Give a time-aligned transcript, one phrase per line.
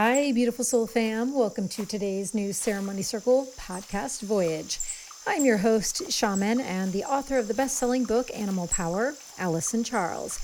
[0.00, 1.34] Hi, beautiful soul fam.
[1.34, 4.78] Welcome to today's new Ceremony Circle podcast voyage.
[5.26, 9.82] I'm your host, Shaman, and the author of the best selling book, Animal Power, Allison
[9.82, 10.38] Charles.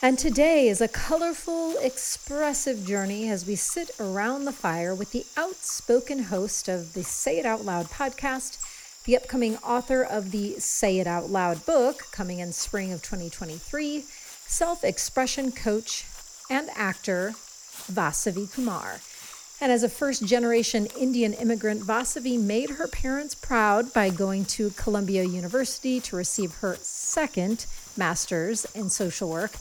[0.00, 5.26] And today is a colorful, expressive journey as we sit around the fire with the
[5.36, 8.58] outspoken host of the Say It Out Loud podcast,
[9.02, 14.04] the upcoming author of the Say It Out Loud book coming in spring of 2023,
[14.46, 16.06] self expression coach
[16.48, 17.34] and actor
[17.90, 19.00] Vasavi Kumar.
[19.60, 24.70] And as a first generation Indian immigrant, Vasavi made her parents proud by going to
[24.70, 27.66] Columbia University to receive her second
[27.96, 29.52] master's in social work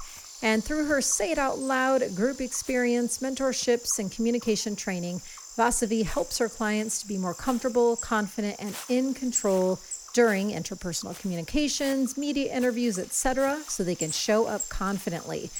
[0.41, 5.21] and through her Say It Out Loud group experience, mentorships, and communication training,
[5.57, 9.79] Vasavi helps her clients to be more comfortable, confident, and in control
[10.13, 15.51] during interpersonal communications, media interviews, etc., so they can show up confidently.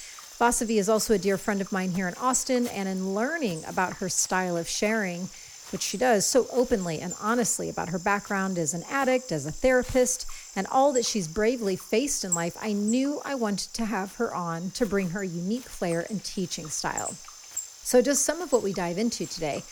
[0.42, 3.98] Vasavi is also a dear friend of mine here in Austin, and in learning about
[3.98, 5.28] her style of sharing,
[5.70, 9.52] which she does so openly and honestly about her background as an addict, as a
[9.52, 10.26] therapist,
[10.56, 14.34] and all that she's bravely faced in life, I knew I wanted to have her
[14.34, 17.14] on to bring her unique flair and teaching style.
[17.84, 19.62] So, just some of what we dive into today.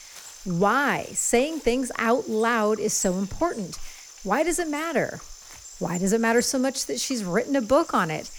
[0.45, 3.77] Why saying things out loud is so important.
[4.23, 5.19] Why does it matter?
[5.81, 8.31] Why does it matter so much that she's written a book on it?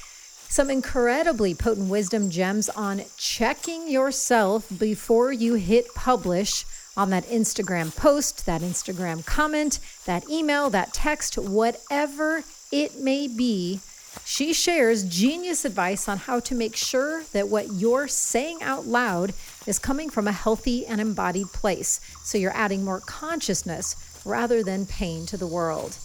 [0.51, 6.65] Some incredibly potent wisdom gems on checking yourself before you hit publish
[6.97, 13.79] on that Instagram post, that Instagram comment, that email, that text, whatever it may be.
[14.25, 19.33] She shares genius advice on how to make sure that what you're saying out loud
[19.65, 22.01] is coming from a healthy and embodied place.
[22.25, 23.95] So you're adding more consciousness
[24.25, 25.97] rather than pain to the world.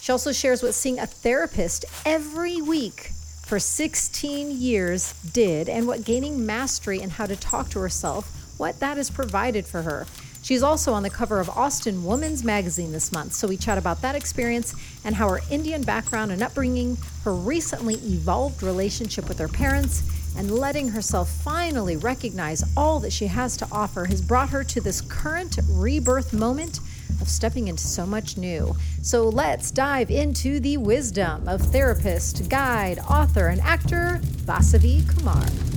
[0.00, 6.04] She also shares what seeing a therapist every week for 16 years did and what
[6.04, 10.06] gaining mastery in how to talk to herself, what that has provided for her.
[10.42, 14.02] She's also on the cover of Austin Woman's Magazine this month, so we chat about
[14.02, 19.46] that experience and how her Indian background and upbringing, her recently evolved relationship with her
[19.46, 20.02] parents,
[20.36, 24.80] and letting herself finally recognize all that she has to offer has brought her to
[24.80, 26.80] this current rebirth moment
[27.20, 28.74] of stepping into so much new.
[29.02, 35.71] So let's dive into the wisdom of therapist, guide, author, and actor Vasavi Kumar.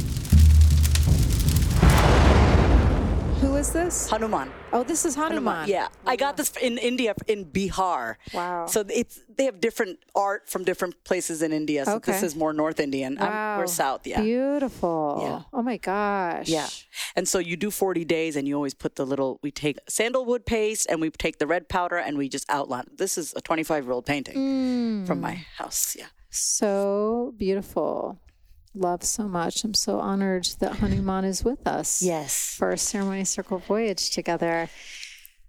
[3.67, 4.09] Is this?
[4.09, 4.51] Hanuman.
[4.73, 5.67] Oh, this is Hanuman.
[5.67, 8.15] Yeah, I got this in India, in Bihar.
[8.33, 8.65] Wow.
[8.67, 11.85] So it's they have different art from different places in India.
[11.85, 13.17] So this is more North Indian.
[13.17, 13.57] I'm- Wow.
[13.59, 14.05] we're South.
[14.07, 14.21] Yeah.
[14.21, 15.19] Beautiful.
[15.21, 15.41] Yeah.
[15.51, 16.47] Oh my gosh.
[16.47, 16.67] Yeah.
[17.15, 20.45] And so you do 40 days and you always put the little, we take sandalwood
[20.45, 22.85] paste and we take the red powder and we just outline.
[22.97, 24.35] This is a 25 year old painting
[25.05, 25.21] from Mm.
[25.21, 25.95] my house.
[25.97, 26.07] Yeah.
[26.29, 28.19] So beautiful.
[28.75, 29.63] Love so much.
[29.63, 32.01] I'm so honored that Hanuman is with us.
[32.01, 32.55] Yes.
[32.57, 34.69] For our ceremony circle voyage together.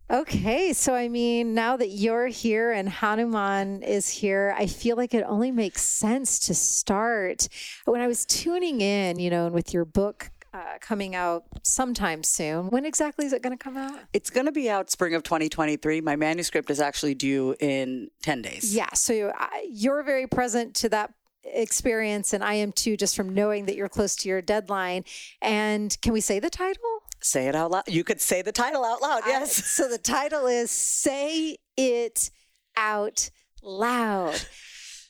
[0.08, 5.14] Okay, so I mean, now that you're here and Hanuman is here, I feel like
[5.14, 7.48] it only makes sense to start.
[7.86, 12.22] When I was tuning in, you know, and with your book uh, coming out sometime
[12.22, 13.98] soon, when exactly is it going to come out?
[14.12, 16.00] It's going to be out spring of 2023.
[16.00, 18.72] My manuscript is actually due in 10 days.
[18.72, 21.12] Yeah, so uh, you're very present to that
[21.52, 25.04] experience, and I am too, just from knowing that you're close to your deadline.
[25.40, 26.82] And can we say the title?
[27.20, 27.84] Say it out loud.
[27.88, 29.22] You could say the title out loud.
[29.26, 29.52] Yes.
[29.52, 32.30] so the title is Say It
[32.76, 33.30] Out
[33.62, 34.40] Loud.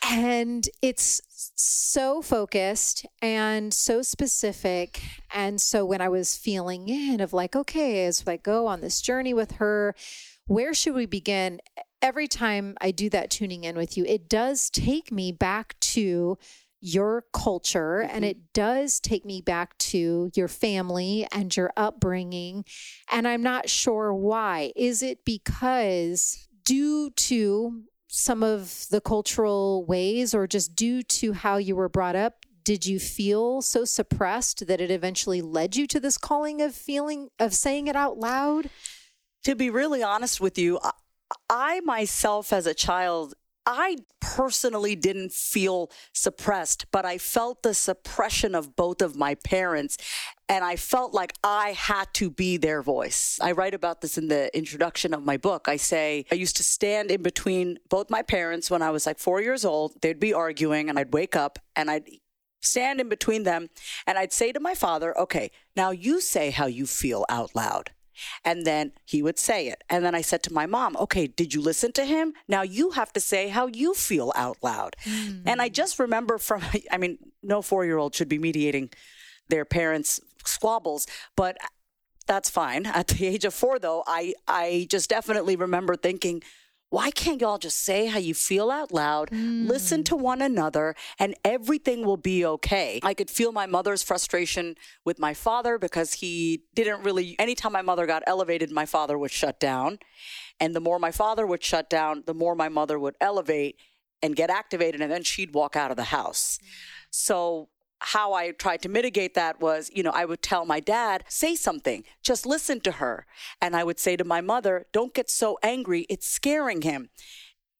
[0.09, 1.21] And it's
[1.57, 5.03] so focused and so specific.
[5.35, 9.01] And so when I was feeling in of like, okay, as I go on this
[9.01, 9.95] journey with her,
[10.47, 11.61] where should we begin?
[12.07, 16.39] Every time I do that tuning in with you, it does take me back to
[16.81, 18.31] your culture and mm-hmm.
[18.31, 22.65] it does take me back to your family and your upbringing.
[23.11, 24.71] And I'm not sure why.
[24.77, 31.57] Is it because due to some of the cultural ways or just due to how
[31.57, 32.47] you were brought up?
[32.63, 37.31] Did you feel so suppressed that it eventually led you to this calling of feeling
[37.41, 38.71] of saying it out loud?
[39.47, 40.77] to be really honest with you,
[41.49, 43.35] I, myself as a child,
[43.67, 49.99] I personally didn't feel suppressed, but I felt the suppression of both of my parents.
[50.49, 53.41] And I felt like I had to be their voice.
[53.43, 55.67] I write about this in the introduction of my book.
[55.67, 59.19] I say I used to stand in between both my parents when I was like
[59.19, 60.01] four years old.
[60.01, 62.09] They'd be arguing, and I'd wake up and I'd
[62.61, 63.69] stand in between them
[64.07, 67.91] and I'd say to my father, okay, now you say how you feel out loud.
[68.45, 69.85] And then he would say it.
[69.89, 72.35] And then I said to my mom, okay, did you listen to him?
[72.49, 74.97] Now you have to say how you feel out loud.
[75.45, 76.01] And I just mm.
[76.01, 78.91] remember from, I mean, no four year old should be mediating
[79.49, 81.57] their parents' squabbles, but
[82.27, 82.87] that's fine.
[82.87, 86.43] At the age of four, though, I, I just definitely remember thinking,
[86.91, 89.67] why can't y'all just say how you feel out loud, mm.
[89.69, 93.01] listen to one another, and everything will be okay?
[93.03, 97.83] I could feel my mother's frustration with my father because he didn't really, anytime my
[97.83, 99.99] mother got elevated, my father would shut down.
[100.61, 103.77] And the more my father would shut down, the more my mother would elevate
[104.23, 106.59] and get activated, and then she'd walk out of the house.
[106.63, 106.67] Mm.
[107.11, 107.69] So
[108.01, 111.55] how I tried to mitigate that was, you know, I would tell my dad, say
[111.55, 113.27] something, just listen to her.
[113.61, 117.09] And I would say to my mother, don't get so angry, it's scaring him.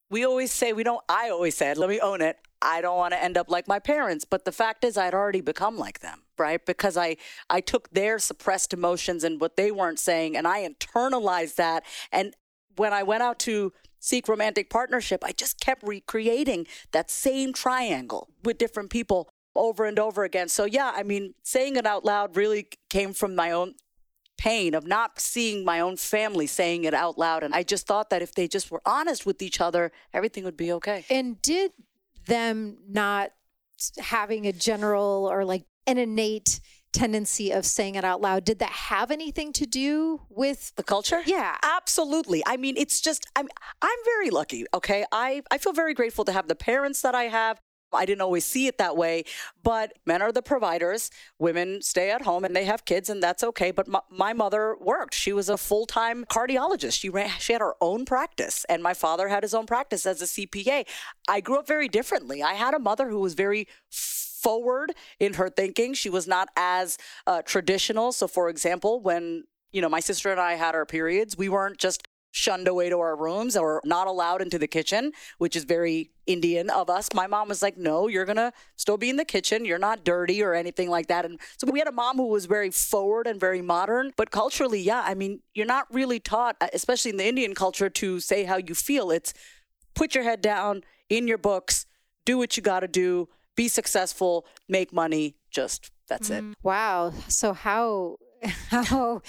[0.09, 2.37] We always say, we don't, I always said, let me own it.
[2.61, 4.25] I don't want to end up like my parents.
[4.25, 6.65] But the fact is, I'd already become like them, right?
[6.65, 7.17] Because I,
[7.49, 11.83] I took their suppressed emotions and what they weren't saying and I internalized that.
[12.11, 12.33] And
[12.75, 18.29] when I went out to seek romantic partnership, I just kept recreating that same triangle
[18.43, 20.49] with different people over and over again.
[20.49, 23.75] So, yeah, I mean, saying it out loud really came from my own
[24.37, 27.43] pain of not seeing my own family saying it out loud.
[27.43, 30.57] And I just thought that if they just were honest with each other, everything would
[30.57, 31.05] be okay.
[31.09, 31.71] And did
[32.27, 33.31] them not
[33.99, 36.59] having a general or like an innate
[36.93, 41.21] tendency of saying it out loud did that have anything to do with the culture
[41.25, 43.47] yeah absolutely i mean it's just i'm
[43.81, 47.25] i'm very lucky okay i i feel very grateful to have the parents that i
[47.25, 47.61] have
[47.93, 49.23] I didn't always see it that way,
[49.63, 51.09] but men are the providers.
[51.39, 53.71] Women stay at home and they have kids, and that's okay.
[53.71, 55.13] But my, my mother worked.
[55.13, 56.99] She was a full time cardiologist.
[56.99, 60.21] She ran, she had her own practice, and my father had his own practice as
[60.21, 60.85] a CPA.
[61.27, 62.43] I grew up very differently.
[62.43, 65.93] I had a mother who was very forward in her thinking.
[65.93, 68.11] She was not as uh, traditional.
[68.11, 71.37] So, for example, when you know, my sister and I had our periods.
[71.37, 75.55] We weren't just shunned away to our rooms or not allowed into the kitchen, which
[75.55, 77.09] is very Indian of us.
[77.13, 79.65] My mom was like, no, you're going to still be in the kitchen.
[79.65, 81.25] You're not dirty or anything like that.
[81.25, 84.11] And so we had a mom who was very forward and very modern.
[84.17, 87.89] But culturally, yeah, I mean, you're not really taught, uh, especially in the Indian culture,
[87.89, 89.09] to say how you feel.
[89.09, 89.33] It's
[89.95, 91.85] put your head down in your books,
[92.25, 95.35] do what you got to do, be successful, make money.
[95.49, 96.51] Just that's mm.
[96.51, 96.57] it.
[96.61, 97.13] Wow.
[97.27, 98.17] So, how
[98.69, 99.21] how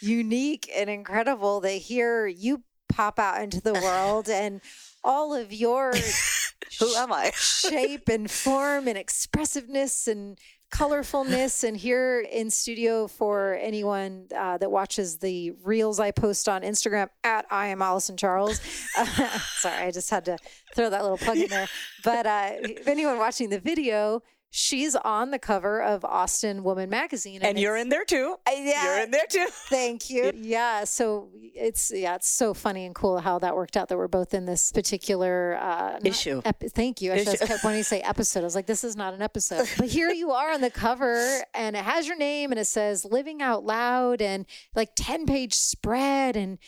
[0.00, 4.60] unique and incredible that here you pop out into the world and
[5.04, 5.92] all of your
[6.80, 7.30] who am I?
[7.34, 10.38] shape and form and expressiveness and
[10.70, 16.62] colorfulness and here in studio for anyone uh, that watches the reels I post on
[16.62, 18.60] Instagram at I am Allison Charles.
[18.98, 19.04] Uh,
[19.58, 20.38] sorry, I just had to
[20.74, 21.68] throw that little plug in there.
[22.02, 22.52] But uh,
[22.86, 27.76] anyone watching the video, she's on the cover of Austin Woman magazine, and, and you're
[27.76, 28.36] in there too.
[28.46, 29.46] Uh, yeah, you're in there too.
[29.68, 30.32] Thank you.
[30.34, 34.08] Yeah, so it's yeah, it's so funny and cool how that worked out that we're
[34.08, 36.42] both in this particular uh, issue.
[36.44, 37.12] Ep- thank you.
[37.12, 38.40] I just kept wanting to say episode.
[38.40, 41.42] I was like, this is not an episode, but here you are on the cover,
[41.54, 45.54] and it has your name, and it says "Living Out Loud," and like ten page
[45.54, 46.58] spread, and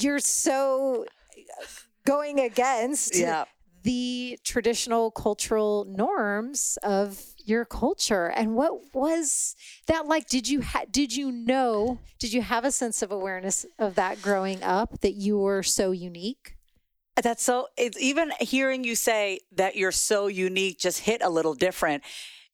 [0.00, 1.06] you're so
[2.06, 3.44] going against yeah
[3.84, 8.26] the traditional cultural norms of your culture?
[8.26, 9.54] And what was
[9.86, 10.28] that like?
[10.28, 14.20] Did you ha- did you know did you have a sense of awareness of that
[14.20, 16.56] growing up that you were so unique?
[17.22, 21.54] That's so it's even hearing you say that you're so unique just hit a little
[21.54, 22.02] different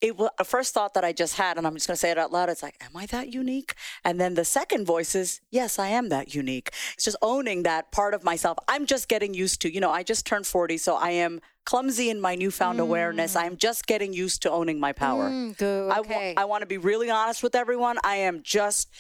[0.01, 2.11] it was a first thought that I just had, and I'm just going to say
[2.11, 2.49] it out loud.
[2.49, 3.75] It's like, am I that unique?
[4.05, 6.71] And then the second voice is, yes, I am that unique.
[6.95, 8.59] It's just owning that part of myself.
[8.67, 12.09] I'm just getting used to, you know, I just turned 40, so I am clumsy
[12.09, 12.83] in my newfound mm.
[12.83, 13.37] awareness.
[13.37, 15.29] I'm just getting used to owning my power.
[15.29, 15.93] Mm, good.
[15.99, 16.35] Okay.
[16.37, 17.99] I, want to be really honest with everyone.
[18.03, 18.91] I am just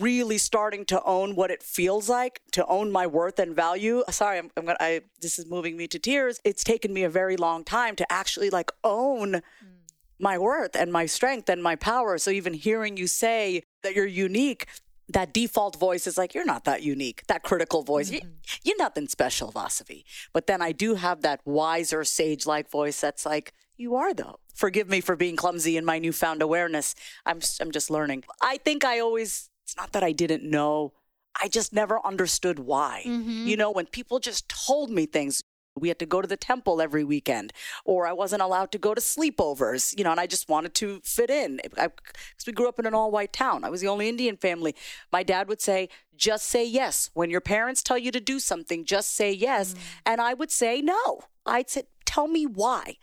[0.00, 4.02] really starting to own what it feels like to own my worth and value.
[4.10, 4.76] Sorry, I'm, I'm gonna.
[4.80, 6.40] I, this is moving me to tears.
[6.44, 9.34] It's taken me a very long time to actually like own.
[9.34, 9.77] Mm
[10.18, 12.18] my worth and my strength and my power.
[12.18, 14.66] So even hearing you say that you're unique,
[15.08, 18.10] that default voice is like, you're not that unique, that critical voice.
[18.10, 18.28] Mm-hmm.
[18.64, 20.04] You, are nothing special, Vasavi.
[20.32, 24.40] But then I do have that wiser, sage like voice that's like, you are though.
[24.54, 26.94] Forgive me for being clumsy in my newfound awareness.
[27.24, 28.24] I'm, I'm just learning.
[28.42, 30.92] I think I always, it's not that I didn't know.
[31.40, 33.04] I just never understood why.
[33.06, 33.46] Mm-hmm.
[33.46, 35.42] You know, when people just told me things,
[35.78, 37.52] we had to go to the temple every weekend,
[37.84, 41.00] or I wasn't allowed to go to sleepovers, you know, and I just wanted to
[41.04, 43.64] fit in because we grew up in an all white town.
[43.64, 44.74] I was the only Indian family.
[45.12, 47.10] My dad would say, just say yes.
[47.14, 49.74] When your parents tell you to do something, just say yes.
[49.74, 49.78] Mm.
[50.06, 51.20] And I would say no.
[51.46, 52.96] I'd say, tell me why.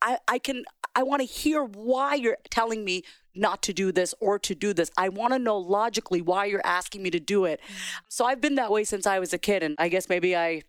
[0.00, 3.02] I, I can, I want to hear why you're telling me
[3.34, 4.90] not to do this or to do this.
[4.96, 7.60] I want to know logically why you're asking me to do it.
[7.60, 7.74] Mm.
[8.08, 9.62] So I've been that way since I was a kid.
[9.62, 10.62] And I guess maybe I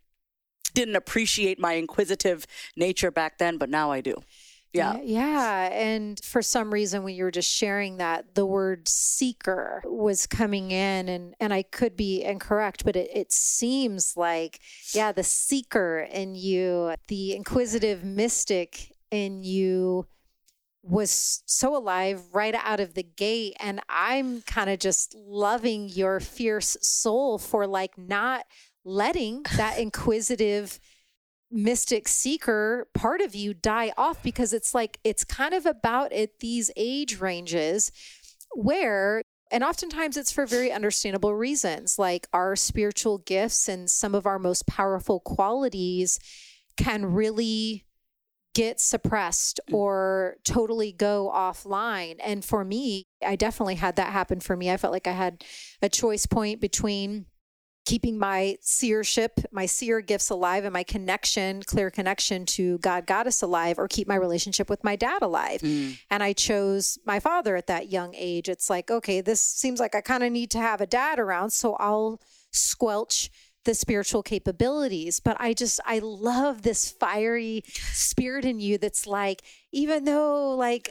[0.74, 4.16] didn't appreciate my inquisitive nature back then, but now I do.
[4.74, 5.00] Yeah.
[5.04, 5.70] Yeah.
[5.72, 10.72] And for some reason, when you were just sharing that, the word seeker was coming
[10.72, 14.62] in, and, and I could be incorrect, but it, it seems like,
[14.94, 20.08] yeah, the seeker in you, the inquisitive mystic in you
[20.84, 23.56] was so alive right out of the gate.
[23.60, 28.46] And I'm kind of just loving your fierce soul for like not
[28.83, 30.79] letting that inquisitive
[31.51, 36.39] mystic seeker part of you die off because it's like it's kind of about at
[36.39, 37.91] these age ranges
[38.55, 39.21] where
[39.51, 44.39] and oftentimes it's for very understandable reasons like our spiritual gifts and some of our
[44.39, 46.19] most powerful qualities
[46.77, 47.85] can really
[48.53, 49.75] get suppressed mm.
[49.75, 52.15] or totally go offline.
[52.23, 54.69] And for me, I definitely had that happen for me.
[54.69, 55.43] I felt like I had
[55.81, 57.25] a choice point between
[57.91, 63.41] keeping my seership, my seer gifts alive and my connection, clear connection to God goddess
[63.41, 65.60] alive or keep my relationship with my dad alive.
[65.60, 66.00] Mm.
[66.10, 68.48] And I chose my father at that young age.
[68.48, 71.50] It's like, okay, this seems like I kind of need to have a dad around,
[71.50, 72.21] so I'll
[72.51, 73.29] squelch
[73.63, 79.43] the spiritual capabilities but i just i love this fiery spirit in you that's like
[79.71, 80.89] even though like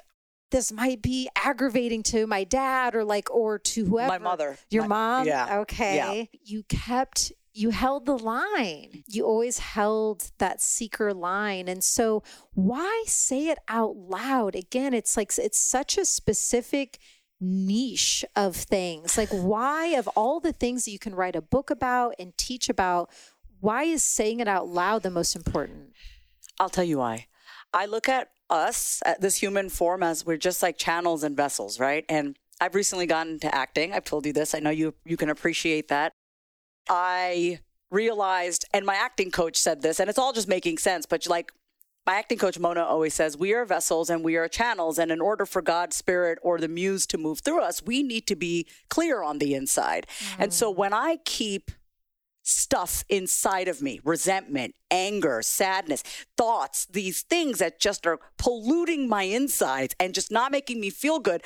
[0.50, 4.82] this might be aggravating to my dad or like or to whoever my mother your
[4.82, 6.38] my, mom yeah okay yeah.
[6.44, 12.22] you kept you held the line you always held that seeker line and so
[12.54, 16.98] why say it out loud again it's like it's such a specific
[17.40, 19.16] niche of things.
[19.16, 22.68] Like, why, of all the things that you can write a book about and teach
[22.68, 23.10] about,
[23.60, 25.92] why is saying it out loud the most important?
[26.58, 27.26] I'll tell you why.
[27.72, 31.78] I look at us, at this human form, as we're just like channels and vessels,
[31.80, 32.04] right?
[32.08, 33.92] And I've recently gotten into acting.
[33.92, 34.54] I've told you this.
[34.54, 36.12] I know you you can appreciate that.
[36.88, 41.26] I realized, and my acting coach said this, and it's all just making sense, but
[41.26, 41.52] like
[42.06, 44.98] my acting coach Mona always says, we are vessels and we are channels.
[44.98, 48.26] And in order for God's spirit or the muse to move through us, we need
[48.28, 50.06] to be clear on the inside.
[50.08, 50.36] Mm.
[50.38, 51.70] And so when I keep
[52.42, 56.02] stuff inside of me resentment, anger, sadness,
[56.36, 61.18] thoughts, these things that just are polluting my insides and just not making me feel
[61.18, 61.42] good.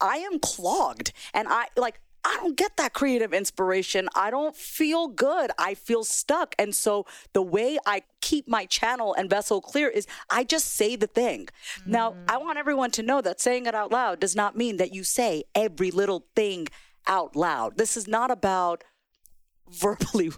[0.00, 1.12] I am clogged.
[1.34, 4.08] And I like, I don't get that creative inspiration.
[4.14, 5.50] I don't feel good.
[5.58, 6.54] I feel stuck.
[6.58, 10.96] And so the way I keep my channel and vessel clear is I just say
[10.96, 11.48] the thing.
[11.80, 11.86] Mm.
[11.86, 14.92] Now, I want everyone to know that saying it out loud does not mean that
[14.92, 16.68] you say every little thing
[17.06, 17.78] out loud.
[17.78, 18.84] This is not about
[19.70, 20.30] verbally,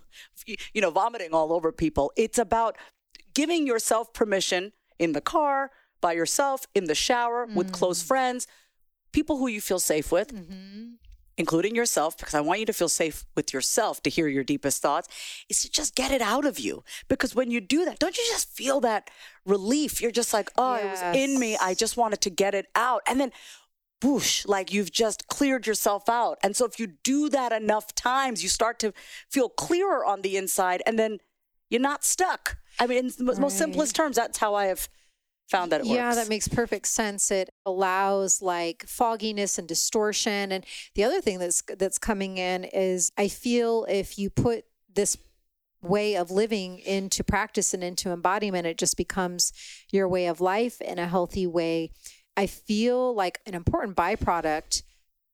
[0.47, 2.13] you know, vomiting all over people.
[2.17, 2.77] It's about
[3.35, 5.71] giving yourself permission in the car,
[6.01, 7.55] by yourself, in the shower, mm.
[7.55, 8.07] with close mm.
[8.07, 8.47] friends,
[9.13, 10.35] people who you feel safe with.
[10.35, 10.95] Mm-hmm
[11.41, 14.83] including yourself, because I want you to feel safe with yourself to hear your deepest
[14.83, 15.09] thoughts,
[15.49, 16.85] is to just get it out of you.
[17.09, 19.09] Because when you do that, don't you just feel that
[19.47, 20.03] relief?
[20.03, 20.85] You're just like, oh, yes.
[20.85, 21.57] it was in me.
[21.57, 23.01] I just wanted to get it out.
[23.07, 23.33] And then
[24.03, 26.39] whoosh, like you've just cleared yourself out.
[26.43, 28.93] And so if you do that enough times, you start to
[29.29, 31.19] feel clearer on the inside and then
[31.69, 32.59] you're not stuck.
[32.79, 33.39] I mean, in the right.
[33.39, 34.89] most simplest terms, that's how I have
[35.51, 35.97] found that it works.
[35.97, 37.31] Yeah, that makes perfect sense.
[37.31, 40.53] It allows like fogginess and distortion.
[40.53, 40.65] And
[40.95, 45.17] the other thing that's that's coming in is I feel if you put this
[45.83, 49.53] way of living into practice and into embodiment, it just becomes
[49.91, 51.91] your way of life in a healthy way.
[52.37, 54.83] I feel like an important byproduct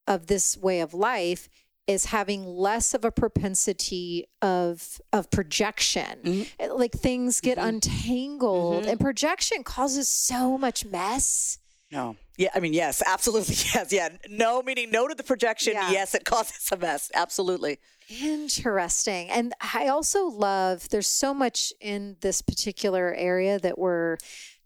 [0.07, 1.49] of this way of life
[1.87, 6.73] is having less of a propensity of of projection mm-hmm.
[6.77, 7.69] like things get mm-hmm.
[7.69, 8.91] untangled mm-hmm.
[8.91, 11.59] and projection causes so much mess
[11.93, 15.91] no yeah i mean yes absolutely yes yeah no meaning no to the projection yeah.
[15.91, 17.79] yes it causes a mess absolutely
[18.21, 24.17] interesting and i also love there's so much in this particular area that we're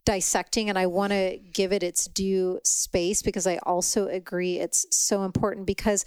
[0.05, 4.85] dissecting and I want to give it its due space because I also agree it's
[4.89, 6.05] so important because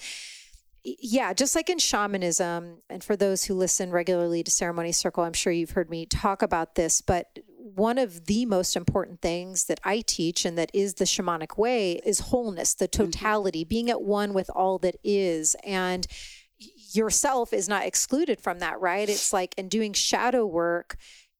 [0.84, 5.32] yeah, just like in shamanism, and for those who listen regularly to Ceremony Circle, I'm
[5.32, 9.80] sure you've heard me talk about this, but one of the most important things that
[9.82, 13.04] I teach and that is the shamanic way is wholeness, the mm-hmm.
[13.04, 13.68] totality, mm-hmm.
[13.68, 15.56] being at one with all that is.
[15.64, 16.06] And
[16.92, 19.08] yourself is not excluded from that, right?
[19.08, 20.98] It's like, in doing shadow work,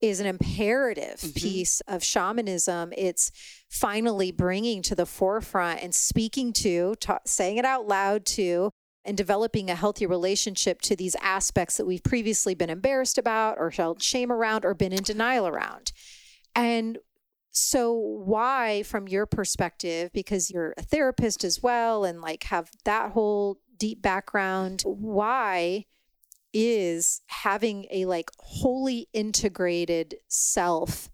[0.09, 1.33] is an imperative mm-hmm.
[1.33, 2.93] piece of shamanism.
[2.97, 3.31] It's
[3.69, 8.71] finally bringing to the forefront and speaking to, ta- saying it out loud to
[9.05, 13.71] and developing a healthy relationship to these aspects that we've previously been embarrassed about or
[13.71, 15.93] felt shame around or been in denial around.
[16.55, 16.99] And
[17.51, 23.13] so why from your perspective because you're a therapist as well and like have that
[23.13, 25.85] whole deep background why
[26.55, 31.11] is having a like wholly integrated self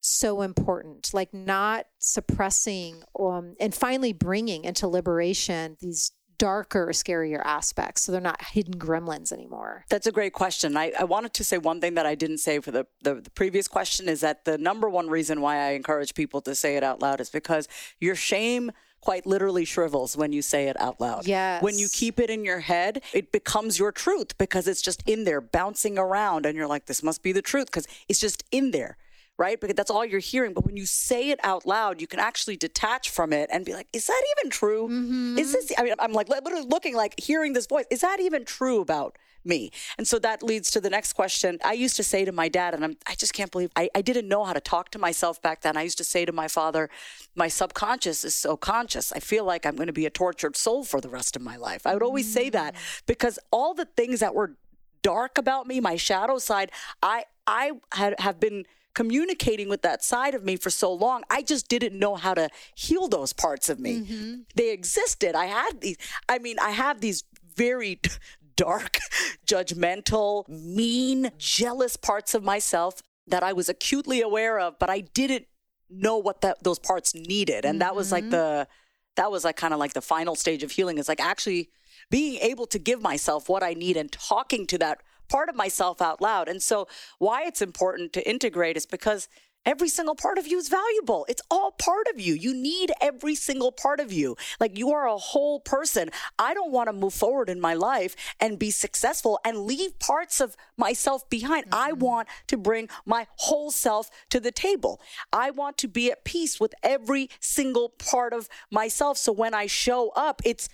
[0.00, 8.02] so important like not suppressing um, and finally bringing into liberation these darker, scarier aspects.
[8.02, 9.84] So they're not hidden gremlins anymore.
[9.88, 10.76] That's a great question.
[10.76, 13.30] I, I wanted to say one thing that I didn't say for the, the, the,
[13.30, 16.84] previous question is that the number one reason why I encourage people to say it
[16.84, 17.68] out loud is because
[18.00, 21.26] your shame quite literally shrivels when you say it out loud.
[21.26, 21.62] Yes.
[21.62, 25.24] When you keep it in your head, it becomes your truth because it's just in
[25.24, 28.70] there bouncing around and you're like, this must be the truth because it's just in
[28.70, 28.96] there.
[29.38, 29.60] Right?
[29.60, 30.52] Because that's all you're hearing.
[30.52, 33.72] But when you say it out loud, you can actually detach from it and be
[33.72, 34.88] like, is that even true?
[34.88, 35.38] Mm-hmm.
[35.38, 37.84] Is this, I mean, I'm like literally looking, like hearing this voice.
[37.90, 39.70] Is that even true about me.
[39.96, 41.58] And so that leads to the next question.
[41.64, 44.02] I used to say to my dad, and I'm, I just can't believe I, I
[44.02, 45.76] didn't know how to talk to myself back then.
[45.76, 46.90] I used to say to my father,
[47.34, 49.12] my subconscious is so conscious.
[49.12, 51.56] I feel like I'm going to be a tortured soul for the rest of my
[51.56, 51.86] life.
[51.86, 53.02] I would always say that mm.
[53.06, 54.56] because all the things that were
[55.02, 56.70] dark about me, my shadow side,
[57.02, 58.66] I, I had, have been
[58.98, 61.22] communicating with that side of me for so long.
[61.30, 64.00] I just didn't know how to heal those parts of me.
[64.00, 64.34] Mm-hmm.
[64.56, 65.36] They existed.
[65.36, 65.96] I had these,
[66.28, 67.22] I mean, I have these
[67.54, 68.00] very
[68.56, 68.98] dark,
[69.46, 75.46] judgmental, mean, jealous parts of myself that I was acutely aware of, but I didn't
[75.88, 77.64] know what that those parts needed.
[77.64, 78.32] And that was like mm-hmm.
[78.32, 78.68] the
[79.14, 81.70] that was like kind of like the final stage of healing is like actually
[82.10, 86.00] being able to give myself what I need and talking to that part of myself
[86.00, 86.48] out loud.
[86.48, 89.28] And so why it's important to integrate is because
[89.68, 91.26] Every single part of you is valuable.
[91.28, 92.32] It's all part of you.
[92.32, 94.34] You need every single part of you.
[94.58, 96.08] Like you are a whole person.
[96.38, 100.40] I don't want to move forward in my life and be successful and leave parts
[100.40, 101.66] of myself behind.
[101.66, 101.74] Mm-hmm.
[101.74, 105.02] I want to bring my whole self to the table.
[105.34, 109.18] I want to be at peace with every single part of myself.
[109.18, 110.70] So when I show up, it's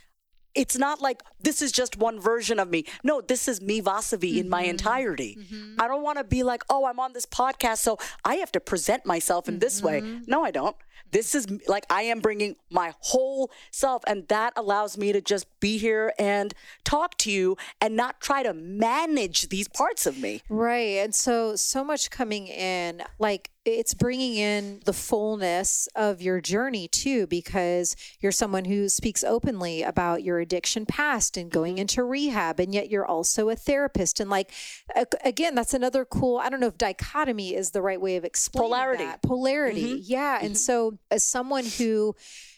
[0.55, 2.85] it's not like this is just one version of me.
[3.03, 4.39] No, this is me, Vasavi, mm-hmm.
[4.39, 4.71] in my mm-hmm.
[4.71, 5.39] entirety.
[5.41, 5.81] Mm-hmm.
[5.81, 8.61] I don't want to be like, oh, I'm on this podcast, so I have to
[8.61, 9.61] present myself in mm-hmm.
[9.61, 10.01] this way.
[10.01, 10.23] Mm-hmm.
[10.27, 10.77] No, I don't.
[11.11, 15.47] This is like I am bringing my whole self, and that allows me to just
[15.61, 16.53] be here and
[16.85, 20.43] talk to you and not try to manage these parts of me.
[20.49, 20.99] Right.
[20.99, 26.87] And so, so much coming in, like it's bringing in the fullness of your journey
[26.87, 31.83] too, because you're someone who speaks openly about your addiction past and going mm-hmm.
[31.83, 34.21] into rehab, and yet you're also a therapist.
[34.21, 34.53] And like,
[35.25, 38.69] again, that's another cool, I don't know if dichotomy is the right way of explaining
[38.69, 39.05] polarity.
[39.05, 39.23] That.
[39.23, 39.95] Polarity.
[39.95, 40.03] Mm-hmm.
[40.03, 40.37] Yeah.
[40.37, 40.47] Mm-hmm.
[40.47, 40.59] And
[41.11, 42.15] as someone who,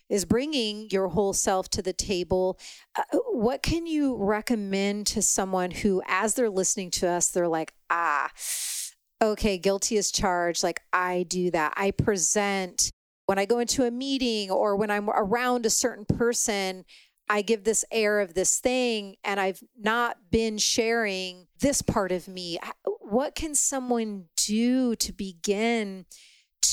[0.08, 2.58] is bringing your whole self to the table.
[2.96, 7.72] Uh, what can you recommend to someone who, as they're listening to us, they're like,
[7.90, 8.30] ah,
[9.20, 10.62] okay, guilty as charged.
[10.62, 11.74] Like I do that.
[11.76, 12.92] I present
[13.26, 16.84] when I go into a meeting or when I'm around a certain person,
[17.28, 22.28] I give this air of this thing and I've not been sharing this part of
[22.28, 22.58] me.
[23.00, 26.06] What can someone do to begin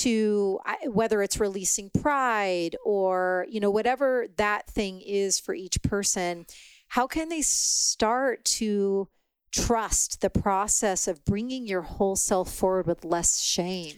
[0.03, 6.45] to whether it's releasing pride or, you know, whatever that thing is for each person?
[6.89, 9.07] How can they start to
[9.51, 13.95] trust the process of bringing your whole self forward with less shame?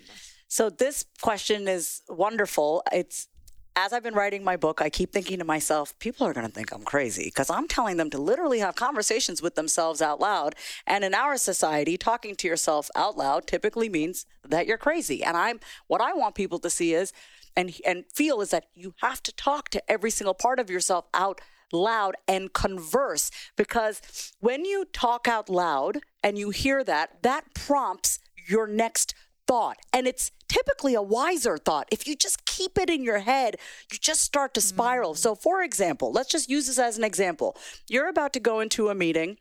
[0.48, 2.84] So, this question is wonderful.
[2.92, 3.28] It's
[3.76, 6.52] as I've been writing my book, I keep thinking to myself, people are going to
[6.52, 10.56] think I'm crazy because I'm telling them to literally have conversations with themselves out loud.
[10.88, 15.24] And in our society, talking to yourself out loud typically means that you're crazy.
[15.24, 17.12] And I'm what I want people to see is
[17.56, 21.06] and and feel is that you have to talk to every single part of yourself
[21.14, 27.54] out loud and converse because when you talk out loud and you hear that, that
[27.54, 29.16] prompts your next
[29.48, 29.78] thought.
[29.94, 31.88] And it's typically a wiser thought.
[31.92, 33.58] If you just keep it in your head,
[33.92, 35.14] you just start to spiral.
[35.14, 35.18] Mm.
[35.18, 37.56] So, for example, let's just use this as an example.
[37.88, 39.38] You're about to go into a meeting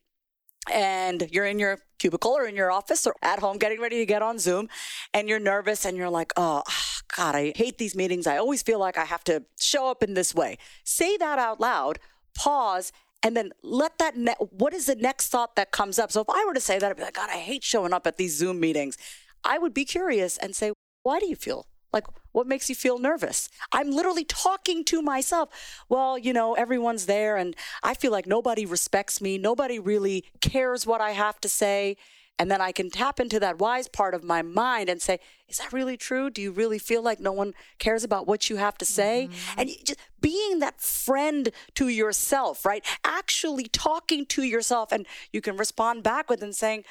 [0.72, 4.06] and you're in your cubicle or in your office or at home getting ready to
[4.06, 4.68] get on Zoom
[5.12, 6.62] and you're nervous and you're like, oh,
[7.16, 8.26] God, I hate these meetings.
[8.26, 10.58] I always feel like I have to show up in this way.
[10.84, 11.98] Say that out loud
[12.34, 16.20] pause and then let that ne- what is the next thought that comes up so
[16.20, 18.16] if i were to say that i'd be like god i hate showing up at
[18.16, 18.98] these zoom meetings
[19.44, 22.98] i would be curious and say why do you feel like what makes you feel
[22.98, 28.26] nervous i'm literally talking to myself well you know everyone's there and i feel like
[28.26, 31.96] nobody respects me nobody really cares what i have to say
[32.38, 35.58] and then I can tap into that wise part of my mind and say, is
[35.58, 36.30] that really true?
[36.30, 39.28] Do you really feel like no one cares about what you have to say?
[39.30, 39.60] Mm-hmm.
[39.60, 42.84] And just being that friend to yourself, right?
[43.04, 46.84] Actually talking to yourself and you can respond back with and saying,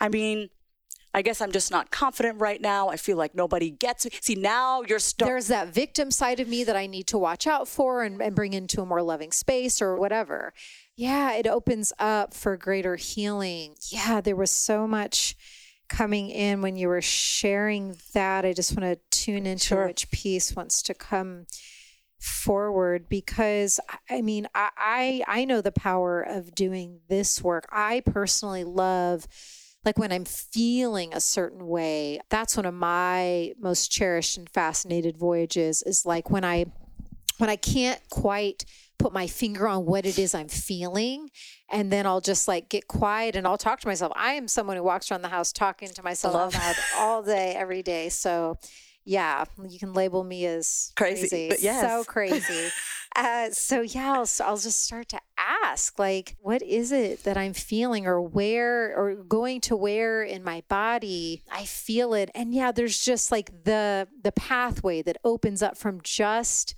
[0.00, 0.50] I mean,
[1.14, 2.88] I guess I'm just not confident right now.
[2.88, 4.10] I feel like nobody gets me.
[4.20, 5.32] See, now you're starting.
[5.32, 8.34] There's that victim side of me that I need to watch out for and, and
[8.34, 10.52] bring into a more loving space or whatever.
[10.96, 13.76] Yeah, it opens up for greater healing.
[13.88, 15.36] Yeah, there was so much
[15.88, 18.44] coming in when you were sharing that.
[18.44, 19.86] I just want to tune into sure.
[19.86, 21.46] which piece wants to come
[22.18, 27.66] forward because I mean I, I I know the power of doing this work.
[27.70, 29.28] I personally love
[29.84, 35.16] like when I'm feeling a certain way, that's one of my most cherished and fascinated
[35.16, 36.66] voyages is like when I
[37.38, 38.64] when I can't quite
[38.98, 41.28] put my finger on what it is I'm feeling.
[41.70, 44.12] And then I'll just like get quiet and I'll talk to myself.
[44.14, 46.34] I am someone who walks around the house talking to myself
[46.96, 48.08] all day, every day.
[48.08, 48.58] So
[49.04, 51.48] yeah, you can label me as crazy, crazy.
[51.48, 51.80] but yes.
[51.80, 52.70] so crazy.
[53.16, 57.52] uh, so yeah, I'll, I'll just start to ask, like, what is it that I'm
[57.52, 62.72] feeling, or where, or going to where in my body I feel it, and yeah,
[62.72, 66.74] there's just like the the pathway that opens up from just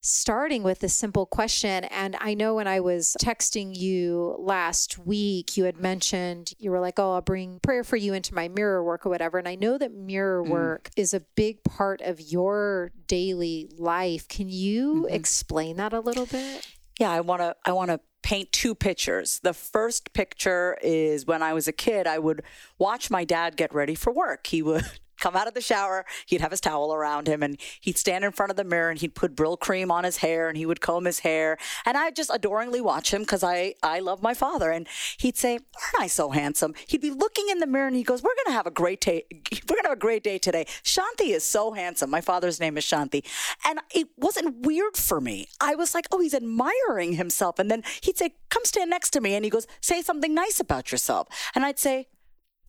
[0.00, 1.84] starting with a simple question.
[1.84, 6.80] And I know when I was texting you last week, you had mentioned you were
[6.80, 9.38] like, Oh, I'll bring prayer for you into my mirror work or whatever.
[9.38, 10.48] And I know that mirror mm.
[10.48, 14.28] work is a big part of your daily life.
[14.28, 15.14] Can you mm-hmm.
[15.14, 16.66] explain that a little bit?
[16.98, 19.38] Yeah, I want to I want to paint two pictures.
[19.42, 22.42] The first picture is when I was a kid, I would
[22.78, 24.46] watch my dad get ready for work.
[24.48, 24.84] He would
[25.20, 28.32] come out of the shower, he'd have his towel around him and he'd stand in
[28.32, 31.04] front of the mirror and he'd put Brylcreem on his hair and he would comb
[31.04, 31.58] his hair.
[31.84, 34.70] And I'd just adoringly watch him because I, I love my father.
[34.70, 34.86] And
[35.18, 36.74] he'd say, Aren't I so handsome?
[36.86, 39.00] He'd be looking in the mirror and he goes, We're going to have a great
[39.00, 39.24] day.
[39.32, 40.66] We're going to have a great day today.
[40.82, 42.10] Shanti is so handsome.
[42.10, 43.24] My father's name is Shanti.
[43.64, 45.48] And it wasn't weird for me.
[45.60, 47.58] I was like, Oh, he's admiring himself.
[47.58, 49.34] And then he'd say, Come stand next to me.
[49.34, 51.28] And he goes, Say something nice about yourself.
[51.54, 52.08] And I'd say,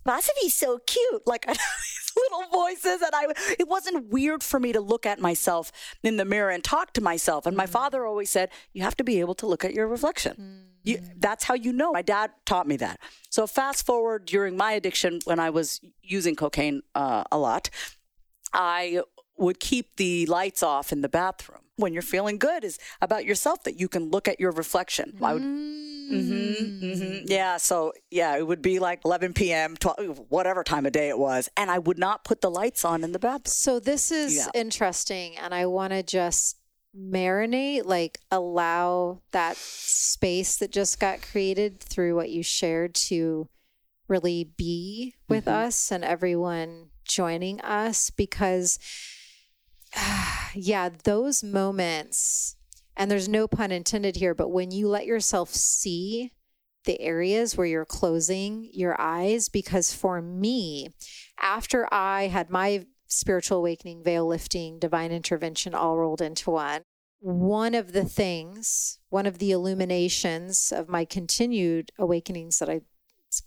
[0.08, 1.28] Vasavi's so cute.
[1.28, 1.46] Like,
[2.32, 3.28] little voices and I
[3.60, 5.72] it wasn't weird for me to look at myself
[6.04, 7.70] in the mirror and talk to myself and my mm.
[7.70, 10.90] father always said you have to be able to look at your reflection mm.
[10.90, 13.00] you, that's how you know my dad taught me that
[13.30, 17.70] so fast forward during my addiction when I was using cocaine uh, a lot
[18.54, 19.02] I
[19.38, 23.64] would keep the lights off in the bathroom when you're feeling good is about yourself
[23.64, 25.16] that you can look at your reflection.
[25.22, 27.58] I would, mm-hmm, mm-hmm, yeah.
[27.58, 31.50] So yeah, it would be like 11 p.m., 12, whatever time of day it was,
[31.56, 33.44] and I would not put the lights on in the bathroom.
[33.46, 34.48] So this is yeah.
[34.54, 36.58] interesting, and I want to just
[36.98, 43.48] marinate, like allow that space that just got created through what you shared to
[44.08, 45.66] really be with mm-hmm.
[45.66, 48.80] us and everyone joining us because
[50.54, 52.56] yeah, those moments,
[52.96, 56.34] and there's no pun intended here, but when you let yourself see
[56.86, 60.90] the areas where you're closing your eyes, because for me,
[61.40, 66.82] after I had my spiritual awakening, veil lifting, divine intervention all rolled into one,
[67.20, 72.82] one of the things, one of the illuminations of my continued awakenings that I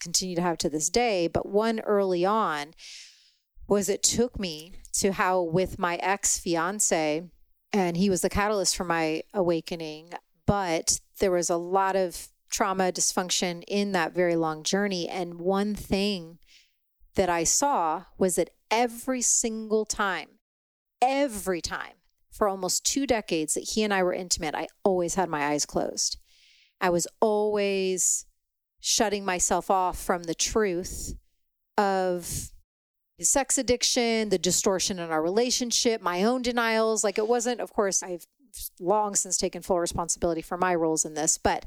[0.01, 2.75] continue to have to this day, but one early on
[3.71, 7.23] was it took me to how with my ex fiance,
[7.73, 10.11] and he was the catalyst for my awakening,
[10.45, 15.09] but there was a lot of trauma, dysfunction in that very long journey.
[15.09, 16.39] And one thing
[17.15, 20.41] that I saw was that every single time,
[21.01, 21.95] every time
[22.33, 25.65] for almost two decades that he and I were intimate, I always had my eyes
[25.65, 26.19] closed.
[26.81, 28.27] I was always
[28.81, 31.15] shutting myself off from the truth
[31.79, 32.51] of
[33.21, 37.05] sex addiction, the distortion in our relationship, my own denials.
[37.05, 38.27] Like it wasn't, of course, I've
[38.81, 41.65] long since taken full responsibility for my roles in this, but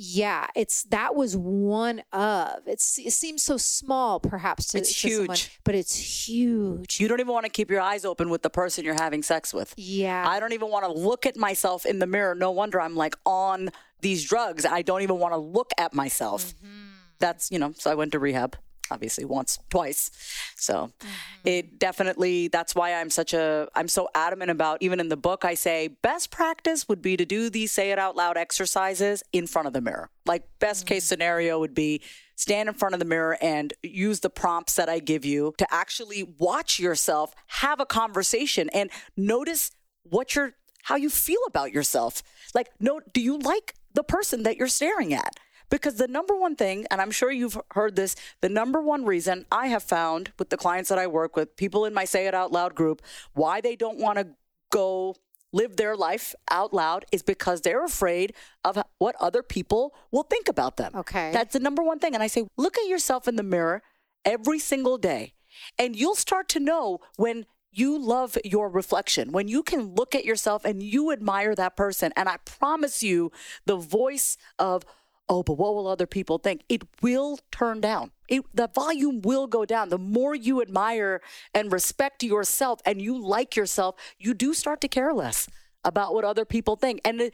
[0.00, 5.08] yeah, it's that was one of it's it seems so small perhaps to, it's to
[5.08, 5.96] huge, someone, but it's
[6.28, 7.00] huge.
[7.00, 9.52] You don't even want to keep your eyes open with the person you're having sex
[9.52, 9.74] with.
[9.76, 10.24] Yeah.
[10.28, 12.36] I don't even want to look at myself in the mirror.
[12.36, 13.70] No wonder I'm like on
[14.00, 14.64] these drugs.
[14.64, 16.54] I don't even want to look at myself.
[16.54, 16.88] Mm-hmm.
[17.18, 18.56] That's, you know, so I went to rehab
[18.90, 20.10] obviously once, twice.
[20.56, 21.08] So mm-hmm.
[21.44, 25.44] it definitely, that's why I'm such a, I'm so adamant about, even in the book,
[25.44, 29.46] I say best practice would be to do these say it out loud exercises in
[29.46, 30.10] front of the mirror.
[30.26, 30.94] Like best mm-hmm.
[30.94, 32.02] case scenario would be
[32.36, 35.66] stand in front of the mirror and use the prompts that I give you to
[35.74, 39.72] actually watch yourself, have a conversation and notice
[40.04, 40.52] what you're,
[40.84, 42.22] how you feel about yourself.
[42.54, 45.34] Like, no, do you like the person that you're staring at?
[45.70, 49.46] Because the number one thing, and I'm sure you've heard this, the number one reason
[49.52, 52.34] I have found with the clients that I work with, people in my Say It
[52.34, 53.02] Out Loud group,
[53.34, 54.28] why they don't want to
[54.70, 55.16] go
[55.52, 60.48] live their life out loud is because they're afraid of what other people will think
[60.48, 60.92] about them.
[60.94, 61.30] Okay.
[61.32, 62.14] That's the number one thing.
[62.14, 63.82] And I say, look at yourself in the mirror
[64.24, 65.32] every single day,
[65.78, 70.24] and you'll start to know when you love your reflection, when you can look at
[70.24, 72.12] yourself and you admire that person.
[72.16, 73.30] And I promise you,
[73.66, 74.84] the voice of
[75.28, 76.62] oh, but what will other people think?
[76.68, 78.10] It will turn down.
[78.28, 79.88] it, the volume will go down.
[79.88, 81.20] The more you admire
[81.54, 85.48] and respect yourself and you like yourself, you do start to care less
[85.84, 87.00] about what other people think.
[87.04, 87.30] And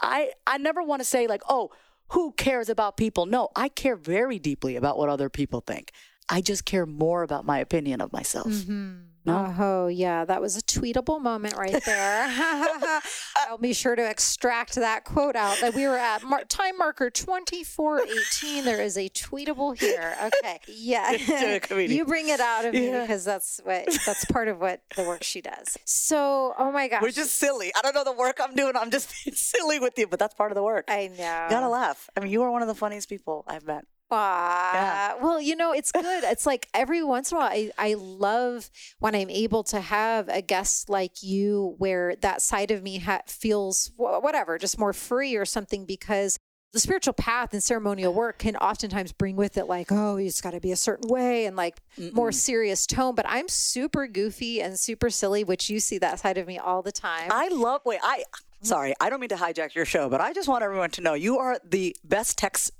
[0.00, 1.70] I, I never want to say, like, oh,
[2.08, 3.26] who cares about people?
[3.26, 5.92] No, I care very deeply about what other people think.
[6.28, 8.48] I just care more about my opinion of myself.
[8.48, 9.11] Mm-hmm.
[9.24, 9.54] No?
[9.58, 10.24] Oh, yeah.
[10.24, 12.26] That was a tweetable moment right there.
[13.36, 17.08] I'll be sure to extract that quote out that we were at mar- time marker
[17.08, 18.64] 2418.
[18.64, 20.16] There is a tweetable here.
[20.24, 20.60] Okay.
[20.66, 21.12] Yeah.
[21.76, 23.02] you bring it out of me yeah.
[23.02, 25.76] because that's what that's part of what the work she does.
[25.84, 27.02] So, oh my gosh.
[27.02, 27.72] We're just silly.
[27.76, 28.76] I don't know the work I'm doing.
[28.76, 30.86] I'm just silly with you, but that's part of the work.
[30.88, 31.46] I know.
[31.48, 32.10] gotta laugh.
[32.16, 33.84] I mean, you are one of the funniest people I've met.
[34.12, 35.14] Yeah.
[35.20, 36.24] Well, you know, it's good.
[36.24, 40.28] it's like every once in a while, I, I love when I'm able to have
[40.28, 45.36] a guest like you where that side of me ha- feels whatever, just more free
[45.36, 46.38] or something because
[46.72, 48.18] the spiritual path and ceremonial uh-huh.
[48.18, 51.46] work can oftentimes bring with it like oh it's got to be a certain way
[51.46, 52.12] and like Mm-mm.
[52.12, 56.38] more serious tone but i'm super goofy and super silly which you see that side
[56.38, 58.24] of me all the time i love wait i
[58.62, 61.14] sorry i don't mean to hijack your show but i just want everyone to know
[61.14, 62.72] you are the best text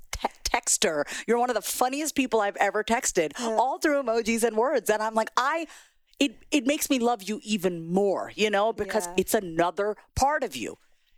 [0.43, 1.03] texter.
[1.27, 3.55] You're one of the funniest people I've ever texted, yeah.
[3.59, 4.89] all through emojis and words.
[4.89, 5.67] And I'm like, I
[6.19, 9.13] it it makes me love you even more, you know, because yeah.
[9.17, 10.77] it's another part of you.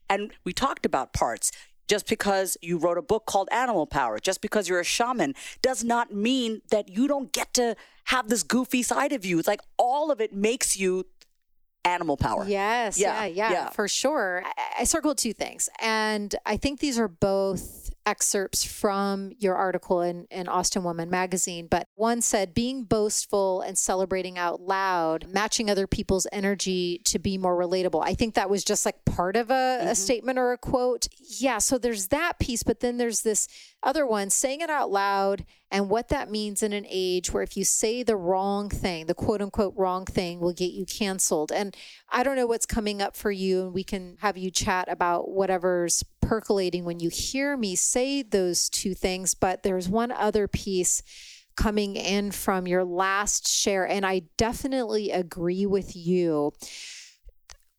[0.10, 1.52] And we talked about parts.
[1.88, 5.84] Just because you wrote a book called Animal Power, just because you're a shaman, does
[5.84, 9.38] not mean that you don't get to have this goofy side of you.
[9.38, 11.06] It's like all of it makes you
[11.84, 12.44] animal power.
[12.48, 13.70] Yes, yeah, yeah, yeah, yeah.
[13.70, 14.42] for sure.
[14.44, 20.02] I, I circled two things, and I think these are both excerpts from your article
[20.02, 25.70] in, in Austin Woman magazine, but one said being boastful and celebrating out loud, matching
[25.70, 28.02] other people's energy to be more relatable.
[28.04, 29.88] I think that was just like part of a, mm-hmm.
[29.88, 31.08] a statement or a quote.
[31.20, 33.48] Yeah, so there's that piece, but then there's this
[33.82, 37.58] other one saying it out loud and what that means in an age where if
[37.58, 41.52] you say the wrong thing, the quote unquote wrong thing will get you canceled.
[41.52, 41.76] And
[42.10, 45.30] I don't know what's coming up for you, and we can have you chat about
[45.30, 47.95] whatever's percolating when you hear me say
[48.32, 49.34] those two things.
[49.34, 51.02] But there's one other piece
[51.56, 56.54] coming in from your last share, and I definitely agree with you.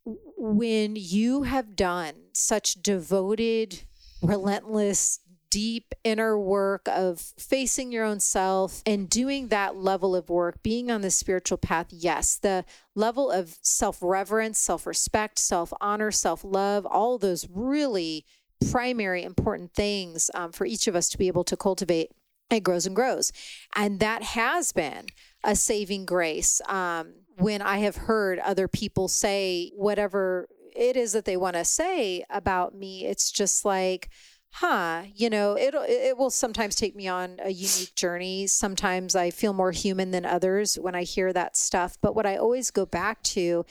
[0.05, 3.83] When you have done such devoted,
[4.23, 10.63] relentless, deep inner work of facing your own self and doing that level of work,
[10.63, 16.11] being on the spiritual path, yes, the level of self reverence, self respect, self honor,
[16.11, 18.25] self love, all those really
[18.71, 22.11] primary important things um, for each of us to be able to cultivate.
[22.51, 23.33] It grows and grows.
[23.75, 25.07] And that has been
[25.43, 26.61] a saving grace.
[26.69, 31.65] Um, when I have heard other people say whatever it is that they want to
[31.65, 34.11] say about me, it's just like,
[34.51, 38.47] huh, you know, it'll it will sometimes take me on a unique journey.
[38.47, 41.99] Sometimes I feel more human than others when I hear that stuff.
[42.01, 43.67] But what I always go back to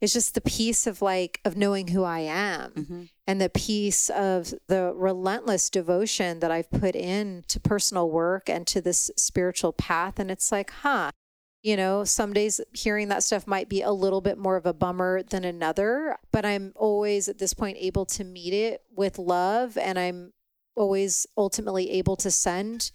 [0.00, 3.02] is just the piece of like of knowing who I am mm-hmm.
[3.26, 8.66] and the piece of the relentless devotion that I've put in to personal work and
[8.68, 10.18] to this spiritual path.
[10.18, 11.10] And it's like, huh,
[11.62, 14.72] you know, some days hearing that stuff might be a little bit more of a
[14.72, 19.76] bummer than another, but I'm always at this point able to meet it with love.
[19.76, 20.32] And I'm
[20.76, 22.90] always ultimately able to send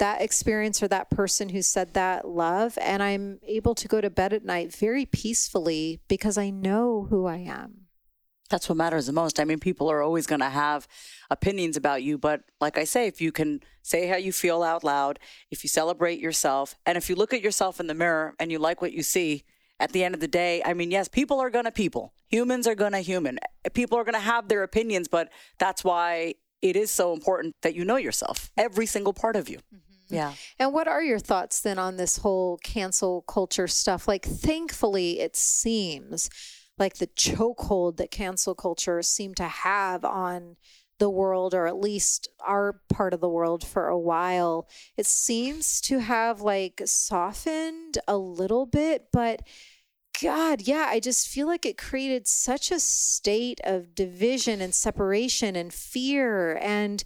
[0.00, 2.76] that experience or that person who said that love.
[2.80, 7.26] And I'm able to go to bed at night very peacefully because I know who
[7.26, 7.86] I am.
[8.48, 9.38] That's what matters the most.
[9.38, 10.88] I mean, people are always going to have
[11.30, 14.82] opinions about you, but like I say, if you can say how you feel out
[14.82, 15.20] loud,
[15.52, 18.58] if you celebrate yourself, and if you look at yourself in the mirror and you
[18.58, 19.44] like what you see,
[19.78, 22.12] at the end of the day, I mean, yes, people are going to people.
[22.28, 23.38] Humans are going to human.
[23.72, 27.74] People are going to have their opinions, but that's why it is so important that
[27.74, 29.58] you know yourself, every single part of you.
[29.58, 29.89] Mm-hmm.
[30.10, 30.34] Yeah.
[30.58, 34.08] And what are your thoughts then on this whole cancel culture stuff?
[34.08, 36.30] Like, thankfully, it seems
[36.78, 40.56] like the chokehold that cancel culture seemed to have on
[40.98, 45.80] the world or at least our part of the world for a while it seems
[45.80, 49.40] to have like softened a little bit but
[50.22, 55.56] god yeah i just feel like it created such a state of division and separation
[55.56, 57.02] and fear and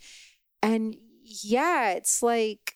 [0.61, 2.75] and yeah it's like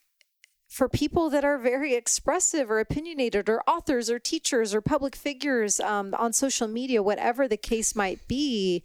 [0.68, 5.80] for people that are very expressive or opinionated or authors or teachers or public figures
[5.80, 8.82] um, on social media, whatever the case might be,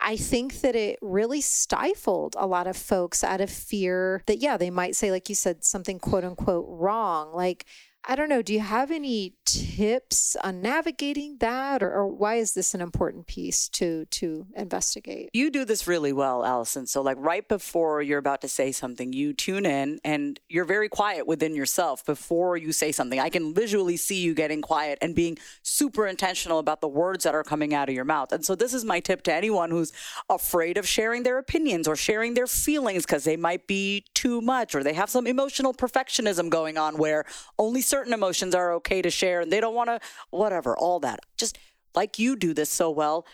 [0.00, 4.56] I think that it really stifled a lot of folks out of fear that, yeah,
[4.56, 7.34] they might say, like you said, something quote unquote wrong.
[7.34, 7.66] Like,
[8.04, 8.42] I don't know.
[8.42, 13.26] Do you have any tips on navigating that, or, or, why is this an important
[13.26, 15.30] piece to to investigate?
[15.32, 16.86] You do this really well, Allison.
[16.86, 20.88] So, like right before you're about to say something, you tune in and you're very
[20.88, 23.18] quiet within yourself before you say something.
[23.18, 27.34] I can visually see you getting quiet and being super intentional about the words that
[27.34, 28.32] are coming out of your mouth.
[28.32, 29.92] And so, this is my tip to anyone who's
[30.28, 34.74] afraid of sharing their opinions or sharing their feelings because they might be too much
[34.74, 37.24] or they have some emotional perfectionism going on where
[37.58, 41.20] only certain emotions are okay to share and they don't want to, whatever, all that.
[41.36, 41.58] Just
[41.94, 43.26] like you do this so well,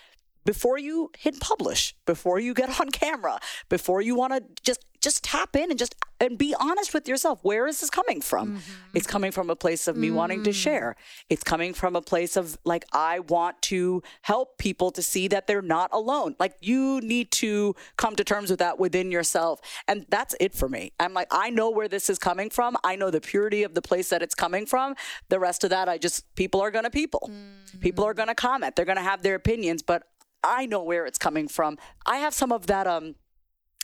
[0.44, 5.22] before you hit publish, before you get on camera, before you want to just just
[5.22, 7.38] tap in and just and be honest with yourself.
[7.42, 8.56] Where is this coming from?
[8.56, 8.96] Mm-hmm.
[8.96, 10.14] It's coming from a place of me mm.
[10.14, 10.54] wanting to mm.
[10.54, 10.96] share.
[11.28, 15.46] It's coming from a place of like I want to help people to see that
[15.46, 16.36] they're not alone.
[16.38, 19.60] Like you need to come to terms with that within yourself.
[19.86, 20.92] And that's it for me.
[20.98, 22.76] I'm like I know where this is coming from.
[22.82, 24.94] I know the purity of the place that it's coming from.
[25.28, 27.28] The rest of that I just people are going to people.
[27.30, 27.78] Mm-hmm.
[27.80, 28.76] People are going to comment.
[28.76, 30.04] They're going to have their opinions, but
[30.42, 31.78] I know where it's coming from.
[32.06, 33.16] I have some of that um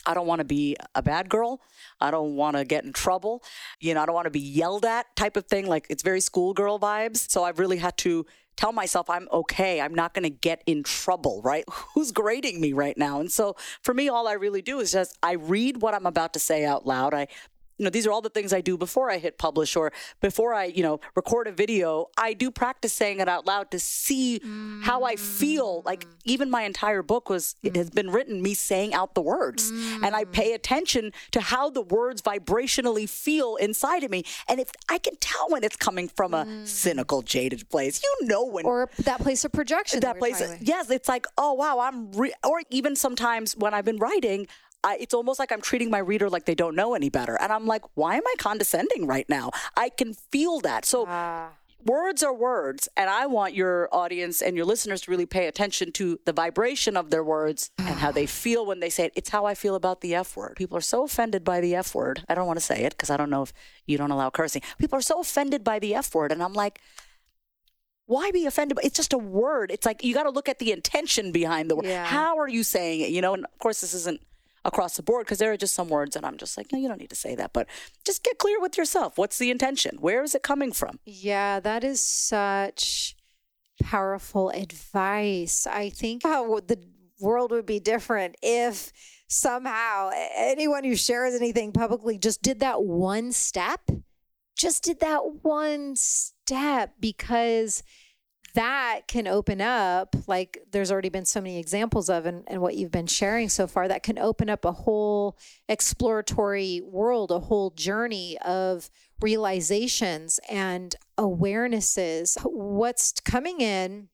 [0.05, 1.61] I don't want to be a bad girl.
[1.99, 3.43] I don't want to get in trouble.
[3.79, 5.67] You know, I don't want to be yelled at type of thing.
[5.67, 7.29] Like it's very schoolgirl vibes.
[7.29, 8.25] So I've really had to
[8.57, 9.81] tell myself I'm okay.
[9.81, 11.63] I'm not going to get in trouble, right?
[11.93, 13.19] Who's grading me right now?
[13.19, 16.33] And so for me, all I really do is just I read what I'm about
[16.33, 17.13] to say out loud.
[17.13, 17.27] I
[17.81, 20.53] you know, these are all the things I do before I hit publish or before
[20.53, 22.09] I, you know, record a video.
[22.15, 24.83] I do practice saying it out loud to see mm.
[24.83, 25.81] how I feel.
[25.83, 27.69] Like even my entire book was, mm.
[27.69, 29.71] it has been written me saying out the words.
[29.71, 30.03] Mm.
[30.03, 34.25] And I pay attention to how the words vibrationally feel inside of me.
[34.47, 36.67] And if I can tell when it's coming from a mm.
[36.67, 38.63] cynical, jaded place, you know when.
[38.63, 40.01] Or that place of projection.
[40.01, 40.39] That, that place.
[40.61, 40.91] Yes.
[40.91, 44.45] It's like, oh, wow, I'm, re-, or even sometimes when I've been writing,
[44.83, 47.37] I, it's almost like I'm treating my reader like they don't know any better.
[47.39, 49.51] And I'm like, why am I condescending right now?
[49.77, 50.85] I can feel that.
[50.85, 51.49] So uh.
[51.85, 52.89] words are words.
[52.97, 56.97] And I want your audience and your listeners to really pay attention to the vibration
[56.97, 59.13] of their words and how they feel when they say it.
[59.15, 60.55] It's how I feel about the F word.
[60.55, 62.23] People are so offended by the F word.
[62.27, 63.53] I don't want to say it because I don't know if
[63.85, 64.63] you don't allow cursing.
[64.79, 66.31] People are so offended by the F word.
[66.31, 66.79] And I'm like,
[68.07, 68.79] why be offended?
[68.83, 69.71] It's just a word.
[69.71, 71.85] It's like you got to look at the intention behind the word.
[71.85, 72.03] Yeah.
[72.03, 73.09] How are you saying it?
[73.09, 74.21] You know, and of course, this isn't
[74.63, 76.87] across the board because there are just some words and I'm just like, no, you
[76.87, 77.53] don't need to say that.
[77.53, 77.67] But
[78.05, 79.17] just get clear with yourself.
[79.17, 79.97] What's the intention?
[79.99, 80.99] Where is it coming from?
[81.05, 83.15] Yeah, that is such
[83.81, 85.65] powerful advice.
[85.65, 86.79] I think how the
[87.19, 88.91] world would be different if
[89.27, 93.89] somehow anyone who shares anything publicly just did that one step,
[94.55, 97.83] just did that one step because
[98.53, 102.75] that can open up, like there's already been so many examples of, and, and what
[102.75, 105.37] you've been sharing so far, that can open up a whole
[105.69, 108.89] exploratory world, a whole journey of
[109.21, 112.37] realizations and awarenesses.
[112.43, 114.09] What's coming in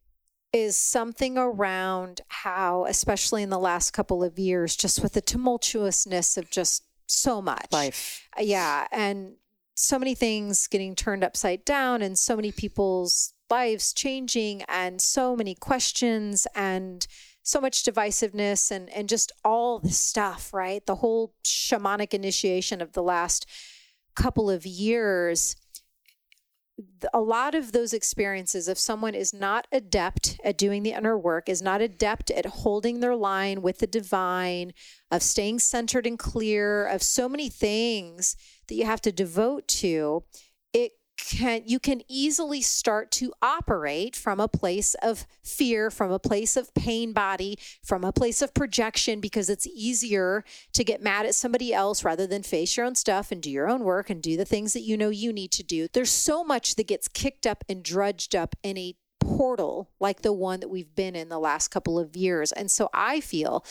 [0.54, 6.38] is something around how, especially in the last couple of years, just with the tumultuousness
[6.38, 8.28] of just so much life.
[8.39, 8.88] Yeah.
[8.91, 9.36] And
[9.76, 15.36] so many things getting turned upside down, and so many people's lives changing and so
[15.36, 17.07] many questions and
[17.43, 20.86] so much divisiveness and and just all the stuff right?
[20.86, 23.45] The whole shamanic initiation of the last
[24.15, 25.55] couple of years.
[27.12, 31.49] A lot of those experiences if someone is not adept at doing the inner work
[31.49, 34.73] is not adept at holding their line with the divine
[35.10, 38.36] of staying centered and clear of so many things
[38.67, 40.23] that you have to devote to
[40.71, 46.19] it can you can easily start to operate from a place of fear from a
[46.19, 51.25] place of pain body from a place of projection because it's easier to get mad
[51.25, 54.21] at somebody else rather than face your own stuff and do your own work and
[54.21, 55.88] do the things that you know you need to do.
[55.91, 60.34] There's so much that gets kicked up and drudged up in a portal like the
[60.34, 62.51] one that we've been in the last couple of years.
[62.51, 63.65] And so i feel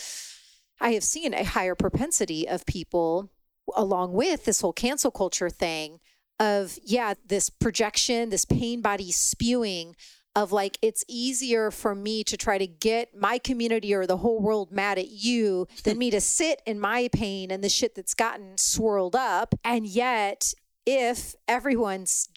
[0.80, 3.30] i have seen a higher propensity of people
[3.74, 6.00] along with this whole cancel culture thing
[6.38, 9.96] of yeah this projection this pain body spewing
[10.36, 14.38] of like it's easier for me to try to get my community or the whole
[14.38, 18.12] world mad at you than me to sit in my pain and the shit that's
[18.12, 19.54] gotten swirled up.
[19.64, 20.52] And yet
[20.84, 22.28] if everyone's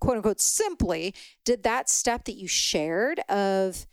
[0.00, 1.14] quote unquote simply
[1.44, 3.86] did that step that you shared of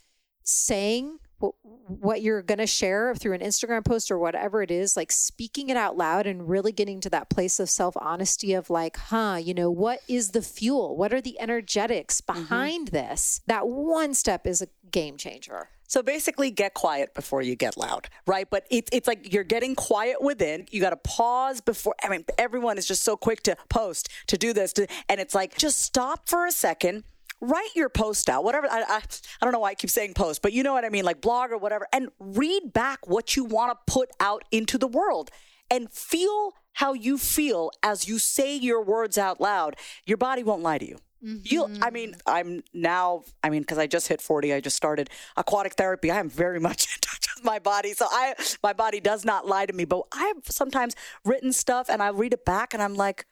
[0.43, 5.11] saying what you're going to share through an Instagram post or whatever it is, like
[5.11, 8.97] speaking it out loud and really getting to that place of self honesty of like,
[8.97, 10.95] huh, you know, what is the fuel?
[10.95, 12.41] What are the energetics mm-hmm.
[12.41, 12.95] behind mm-hmm.
[12.95, 13.41] this?
[13.47, 15.69] That one step is a game changer.
[15.87, 18.47] So basically, get quiet before you get loud, right?
[18.47, 20.67] But it, it's like you're getting quiet within.
[20.69, 21.95] You got to pause before.
[22.03, 25.33] I mean, everyone is just so quick to post, to do this, to, and it's
[25.33, 27.05] like just stop for a second
[27.41, 28.67] write your post out, whatever.
[28.69, 29.01] I, I,
[29.41, 31.21] I, don't know why I keep saying post, but you know what I mean, like
[31.21, 35.29] blog or whatever, and read back what you want to put out into the world
[35.69, 39.75] and feel how you feel as you say your words out loud.
[40.05, 40.97] Your body won't lie to you.
[41.23, 41.39] Mm-hmm.
[41.43, 45.09] You, I mean, I'm now, I mean, because I just hit 40, I just started
[45.35, 46.09] aquatic therapy.
[46.09, 47.93] I am very much in touch with my body.
[47.93, 52.01] So I, my body does not lie to me, but I've sometimes written stuff and
[52.01, 53.25] I read it back and I'm like,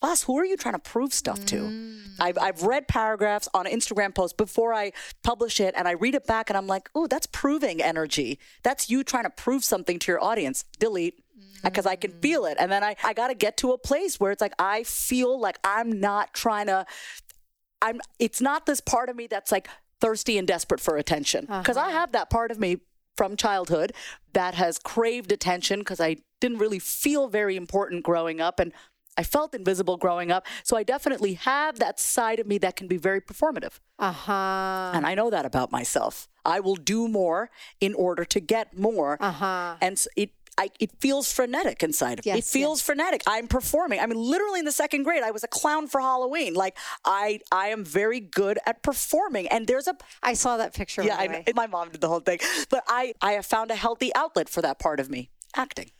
[0.00, 1.56] Boss, who are you trying to prove stuff to?
[1.56, 2.00] Mm.
[2.18, 4.92] I've, I've read paragraphs on an Instagram post before I
[5.22, 8.38] publish it and I read it back and I'm like, oh, that's proving energy.
[8.62, 10.64] That's you trying to prove something to your audience.
[10.78, 11.22] Delete
[11.62, 12.56] because I can feel it.
[12.58, 15.38] And then I, I got to get to a place where it's like, I feel
[15.38, 16.86] like I'm not trying to
[17.82, 19.68] I'm it's not this part of me that's like
[20.00, 21.88] thirsty and desperate for attention because uh-huh.
[21.88, 22.78] I have that part of me
[23.16, 23.92] from childhood
[24.32, 28.72] that has craved attention because I didn't really feel very important growing up and
[29.16, 30.46] I felt invisible growing up.
[30.62, 33.80] So I definitely have that side of me that can be very performative.
[33.98, 34.92] Uh-huh.
[34.94, 36.28] And I know that about myself.
[36.44, 37.50] I will do more
[37.80, 39.18] in order to get more.
[39.20, 39.76] Uh-huh.
[39.80, 42.32] And it I, it feels frenetic inside of me.
[42.32, 42.86] It feels yes.
[42.86, 43.22] frenetic.
[43.26, 44.00] I'm performing.
[44.00, 46.52] I mean, literally in the second grade, I was a clown for Halloween.
[46.52, 49.48] Like I, I am very good at performing.
[49.48, 49.96] And there's a.
[50.22, 51.02] I saw that picture.
[51.02, 52.40] Yeah, I, my mom did the whole thing.
[52.68, 55.92] But I, I have found a healthy outlet for that part of me, acting.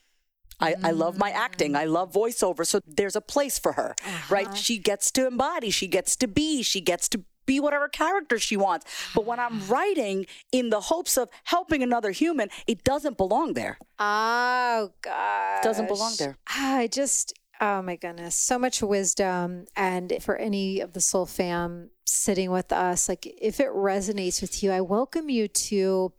[0.60, 1.74] I, I, love my acting.
[1.74, 2.66] I love voiceover.
[2.66, 4.34] So there's a place for her, uh-huh.
[4.34, 4.56] right?
[4.56, 8.56] She gets to embody, she gets to be, she gets to be whatever character she
[8.56, 8.86] wants.
[9.14, 13.78] But when I'm writing in the hopes of helping another human, it doesn't belong there.
[13.98, 15.62] Oh, God.
[15.62, 16.36] Doesn't belong there.
[16.46, 19.66] I just, oh my goodness, so much wisdom.
[19.74, 24.62] And for any of the Soul fam sitting with us, like if it resonates with
[24.62, 26.12] you, I welcome you to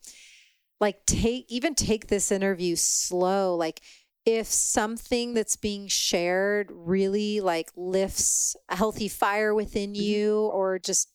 [0.82, 3.56] like take, even take this interview slow.
[3.56, 3.82] Like,
[4.26, 10.02] if something that's being shared really like lifts a healthy fire within mm-hmm.
[10.02, 11.12] you or just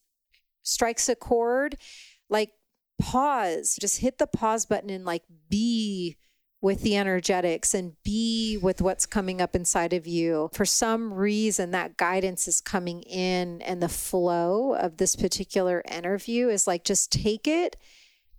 [0.63, 1.77] strikes a chord,
[2.29, 2.51] like
[2.99, 6.17] pause, just hit the pause button and like be
[6.61, 10.49] with the energetics and be with what's coming up inside of you.
[10.53, 16.49] For some reason, that guidance is coming in, and the flow of this particular interview
[16.49, 17.77] is like just take it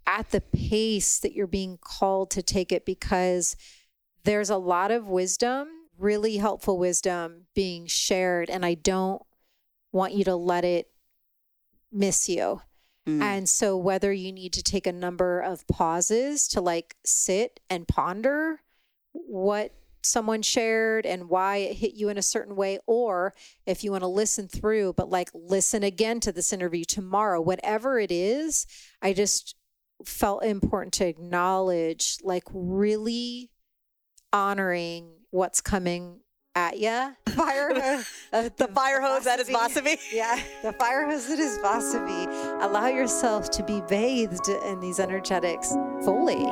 [0.06, 3.56] at the pace that you're being called to take it because
[4.28, 8.50] there's a lot of wisdom, really helpful wisdom being shared.
[8.50, 9.22] And I don't
[9.94, 10.88] want you to let it
[11.94, 12.62] miss you.
[13.08, 13.22] Mm.
[13.22, 17.88] And so, whether you need to take a number of pauses to like sit and
[17.88, 18.60] ponder
[19.14, 19.74] what
[20.04, 23.34] someone shared and why it hit you in a certain way, or
[23.66, 27.98] if you want to listen through, but like listen again to this interview tomorrow, whatever
[27.98, 28.68] it is,
[29.02, 29.56] I just
[30.06, 33.52] felt important to acknowledge like really
[34.34, 36.22] honoring what's coming
[36.56, 37.16] at you.
[37.30, 38.04] Fire,
[38.34, 40.00] uh, the fire hose that is Vasavi.
[40.12, 42.64] Yeah, the fire hose that is Vasavi.
[42.64, 45.72] Allow yourself to be bathed in these energetics
[46.04, 46.46] fully.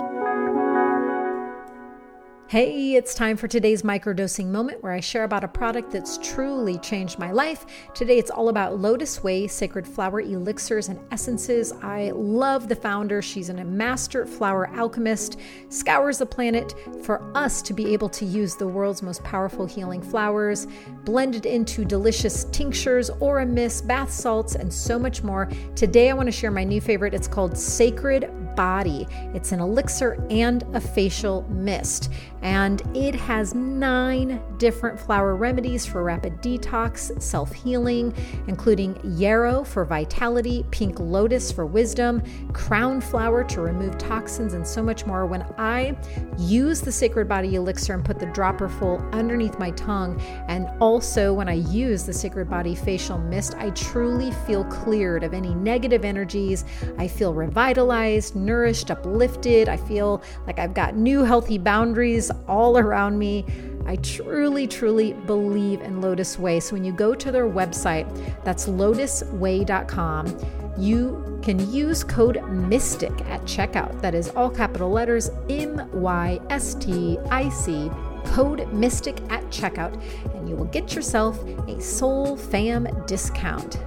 [2.48, 6.78] Hey, it's time for today's microdosing moment where I share about a product that's truly
[6.78, 7.66] changed my life.
[7.96, 11.74] Today it's all about LotusWei sacred flower elixirs and essences.
[11.82, 13.24] I love the founder.
[13.24, 15.40] She's a master flower alchemist,
[15.70, 20.04] scours the planet for us to be able to use the world's most powerful healing
[20.04, 20.68] flowers,
[21.04, 25.50] blended into delicious tinctures, aura mists, bath salts, and so much more.
[25.76, 27.16] Today I want to share my new favorite.
[27.16, 29.08] It's called Sacred Body.
[29.34, 32.12] It's an elixir and a facial mist
[32.46, 38.14] and it has nine different flower remedies for rapid detox, self healing,
[38.48, 42.22] including yarrow for vitality, pink lotus for wisdom,
[42.54, 45.26] crown flower to remove toxins, and so much more.
[45.26, 45.98] When I
[46.38, 51.34] use the Sacred Body Elixir and put the dropper full underneath my tongue, and also
[51.34, 56.06] when I use the Sacred Body Facial Mist, I truly feel cleared of any negative
[56.06, 56.64] energies.
[57.00, 59.68] I feel revitalized, nourished, uplifted.
[59.68, 63.46] I feel like I've got new healthy boundaries all around me.
[63.86, 66.62] I truly, truly believe in LotusWei.
[66.62, 68.06] So when you go to their website,
[68.44, 74.02] that's lotuswei.com, you can use code MYSTIC at checkout.
[74.02, 77.90] That is all capital letters M Y S T I C,
[78.26, 80.02] code MYSTIC at checkout,
[80.36, 83.80] and you will get yourself a Soul Fam discount.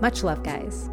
[0.00, 0.88] Much love, guys.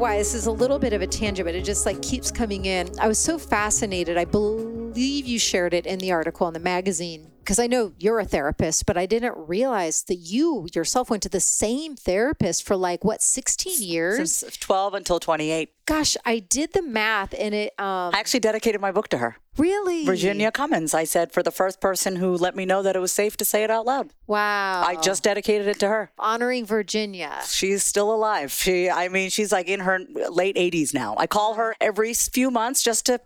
[0.00, 2.64] Why this is a little bit of a tangent, but it just like keeps coming
[2.64, 2.88] in.
[2.98, 4.16] I was so fascinated.
[4.16, 8.20] I believe you shared it in the article in the magazine because I know you're
[8.20, 12.76] a therapist, but I didn't realize that you yourself went to the same therapist for
[12.76, 14.32] like what 16 years?
[14.32, 15.70] Since 12 until 28.
[15.86, 19.36] Gosh, I did the math and it um I actually dedicated my book to her.
[19.58, 23.00] really Virginia Cummins, I said, for the first person who let me know that it
[23.00, 24.12] was safe to say it out loud.
[24.28, 24.82] Wow.
[24.86, 26.12] I just dedicated it to her.
[26.18, 27.40] honoring Virginia.
[27.48, 28.52] She's still alive.
[28.52, 29.98] She, I mean, she's like in her
[30.30, 31.16] late 80s now.
[31.18, 33.20] I call her every few months just to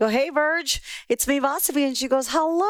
[0.00, 0.66] go, hey, Virg,
[1.08, 1.86] it's me, Vasavi.
[1.86, 2.64] And she goes, hello.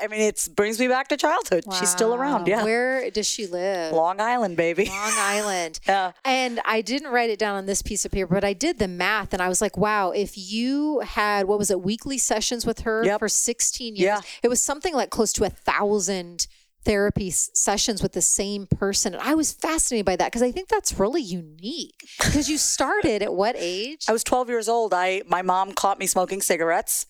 [0.00, 1.64] I mean, it brings me back to childhood.
[1.78, 2.46] She's still around.
[2.46, 2.62] Yeah.
[2.62, 3.92] Where does she live?
[3.92, 4.84] Long Island, baby.
[4.86, 5.80] Long Island.
[5.88, 6.12] Yeah.
[6.24, 8.88] And I didn't write it down on this piece of paper, but I did the
[8.88, 12.80] math and I was like, wow, if you had, what was it, weekly sessions with
[12.80, 13.18] her Yep.
[13.18, 14.20] for 16 years, Yeah.
[14.42, 16.46] it was something like close to a thousand
[16.84, 19.14] therapy sessions with the same person.
[19.14, 23.22] And I was fascinated by that because I think that's really unique because you started
[23.22, 24.04] at what age?
[24.08, 24.94] I was 12 years old.
[24.94, 27.06] I my mom caught me smoking cigarettes.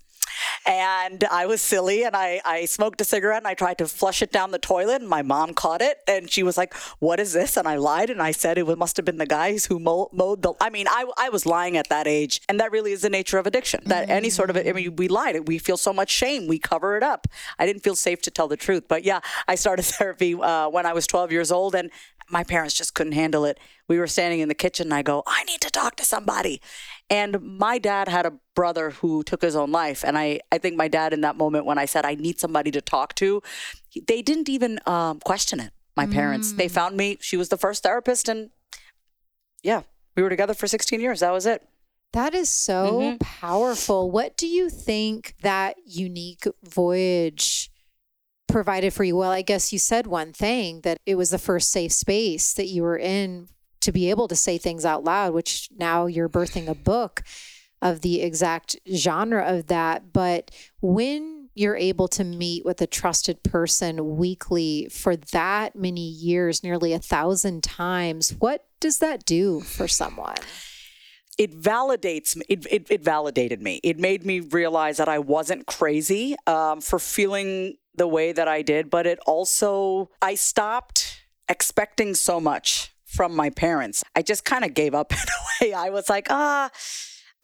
[0.67, 4.23] And I was silly and I, I smoked a cigarette and I tried to flush
[4.23, 7.33] it down the toilet and my mom caught it and she was like, What is
[7.33, 7.57] this?
[7.57, 10.55] And I lied and I said it must have been the guys who mowed the.
[10.61, 12.41] I mean, I, I was lying at that age.
[12.49, 13.81] And that really is the nature of addiction.
[13.87, 15.49] That any sort of, I mean, we lied.
[15.49, 16.47] We feel so much shame.
[16.47, 17.27] We cover it up.
[17.59, 18.85] I didn't feel safe to tell the truth.
[18.89, 21.91] But yeah, I started therapy uh, when I was 12 years old and
[22.31, 23.59] my parents just couldn't handle it.
[23.87, 26.61] We were standing in the kitchen and I go, I need to talk to somebody.
[27.11, 30.05] And my dad had a brother who took his own life.
[30.05, 32.71] And I, I think my dad, in that moment, when I said, I need somebody
[32.71, 33.43] to talk to,
[34.09, 35.73] they didn't even um, question it.
[35.97, 37.19] My parents, they found me.
[37.21, 38.29] She was the first therapist.
[38.29, 38.51] And
[39.63, 39.83] yeah,
[40.17, 41.21] we were together for 16 years.
[41.21, 41.63] That was it.
[42.15, 43.17] That is so Mm-hmm.
[43.21, 44.11] powerful.
[44.11, 47.71] What do you think that unique voyage
[48.49, 49.17] provided for you?
[49.17, 52.67] Well, I guess you said one thing that it was the first safe space that
[52.67, 53.49] you were in
[53.85, 57.23] to be able to say things out loud, which now you're birthing a book
[57.81, 60.13] of the exact genre of that.
[60.13, 66.65] But when you're able to meet with a trusted person weekly for that many years,
[66.65, 70.37] nearly a thousand times, what does that do for someone?
[71.37, 72.45] it validates me.
[72.49, 73.81] It, it, it validated me.
[73.83, 78.63] It made me realize that I wasn't crazy um, for feeling the way that I
[78.63, 84.03] did, but it also, I stopped expecting so much from my parents.
[84.17, 85.73] I just kind of gave up in a way.
[85.73, 86.71] I was like, ah.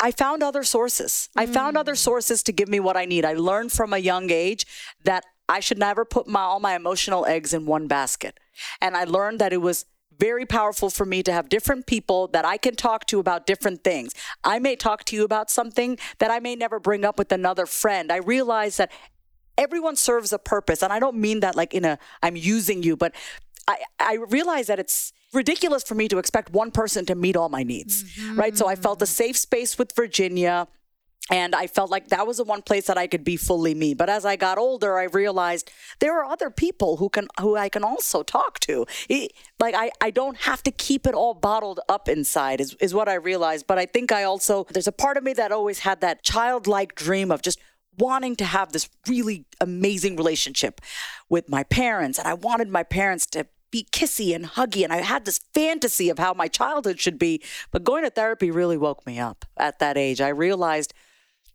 [0.02, 1.28] I found other sources.
[1.36, 3.26] I found other sources to give me what I need.
[3.26, 4.64] I learned from a young age
[5.04, 8.40] that I should never put my, all my emotional eggs in one basket.
[8.80, 9.84] And I learned that it was
[10.18, 13.82] very powerful for me to have different people that I can talk to about different
[13.82, 14.14] things.
[14.44, 17.66] I may talk to you about something that I may never bring up with another
[17.66, 18.12] friend.
[18.12, 18.90] I realize that
[19.58, 20.82] everyone serves a purpose.
[20.82, 23.14] And I don't mean that like in a, I'm using you, but
[23.70, 27.48] I, I realize that it's ridiculous for me to expect one person to meet all
[27.48, 28.04] my needs,
[28.34, 28.56] right?
[28.56, 29.10] So I felt a mm-hmm.
[29.10, 30.68] safe space with Virginia.
[31.32, 33.94] And I felt like that was the one place that I could be fully me.
[33.94, 37.68] But as I got older, I realized there are other people who can who I
[37.68, 38.84] can also talk to.
[39.08, 42.94] It- like I, I don't have to keep it all bottled up inside is, is
[42.94, 43.68] what I realized.
[43.68, 46.96] But I think I also there's a part of me that always had that childlike
[46.96, 47.60] dream of just
[47.96, 50.80] wanting to have this really amazing relationship
[51.28, 52.18] with my parents.
[52.18, 54.84] And I wanted my parents to be kissy and huggy.
[54.84, 57.42] And I had this fantasy of how my childhood should be.
[57.70, 60.20] But going to therapy really woke me up at that age.
[60.20, 60.94] I realized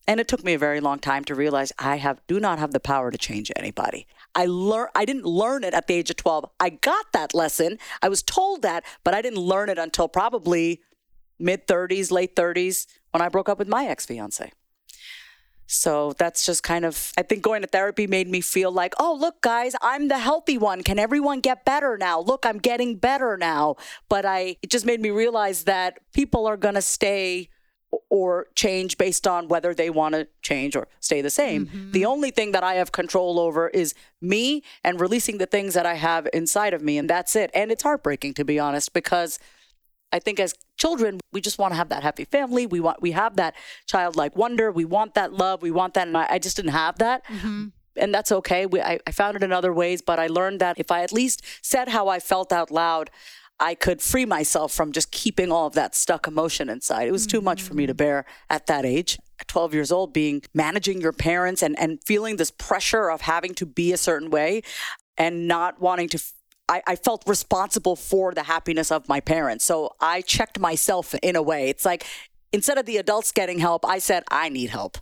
[0.07, 2.71] and it took me a very long time to realize I have do not have
[2.71, 4.07] the power to change anybody.
[4.35, 6.45] I learn I didn't learn it at the age of 12.
[6.59, 7.79] I got that lesson.
[8.01, 10.81] I was told that, but I didn't learn it until probably
[11.39, 14.51] mid 30s, late 30s when I broke up with my ex-fiance.
[15.67, 19.17] So that's just kind of, I think going to therapy made me feel like, oh,
[19.19, 20.83] look, guys, I'm the healthy one.
[20.83, 22.19] Can everyone get better now?
[22.19, 23.75] Look, I'm getting better now.
[24.07, 27.49] But I, it just made me realize that people are going to stay
[28.09, 31.65] or change based on whether they want to change or stay the same.
[31.67, 31.91] Mm-hmm.
[31.91, 35.85] The only thing that I have control over is me and releasing the things that
[35.85, 36.97] I have inside of me.
[36.97, 37.51] And that's it.
[37.53, 39.39] And it's heartbreaking, to be honest, because
[40.15, 42.65] I think as children, we just want to have that happy family.
[42.65, 43.53] We want, we have that
[43.85, 44.71] childlike wonder.
[44.71, 45.61] We want that love.
[45.61, 46.07] We want that.
[46.07, 47.25] And I, I just didn't have that.
[47.25, 47.67] Mm-hmm.
[47.97, 48.65] And that's okay.
[48.65, 51.11] We, I, I found it in other ways, but I learned that if I at
[51.11, 53.09] least said how I felt out loud,
[53.59, 57.09] I could free myself from just keeping all of that stuck emotion inside.
[57.09, 57.97] It was too much for me to mm-hmm.
[57.97, 59.19] bear at that age.
[59.41, 63.53] At 12 years old, being managing your parents and, and feeling this pressure of having
[63.55, 64.61] to be a certain way
[65.17, 66.23] and not wanting to.
[66.67, 69.65] I, I felt responsible for the happiness of my parents.
[69.65, 71.69] So I checked myself in a way.
[71.69, 72.05] It's like
[72.51, 74.97] instead of the adults getting help, I said, I need help.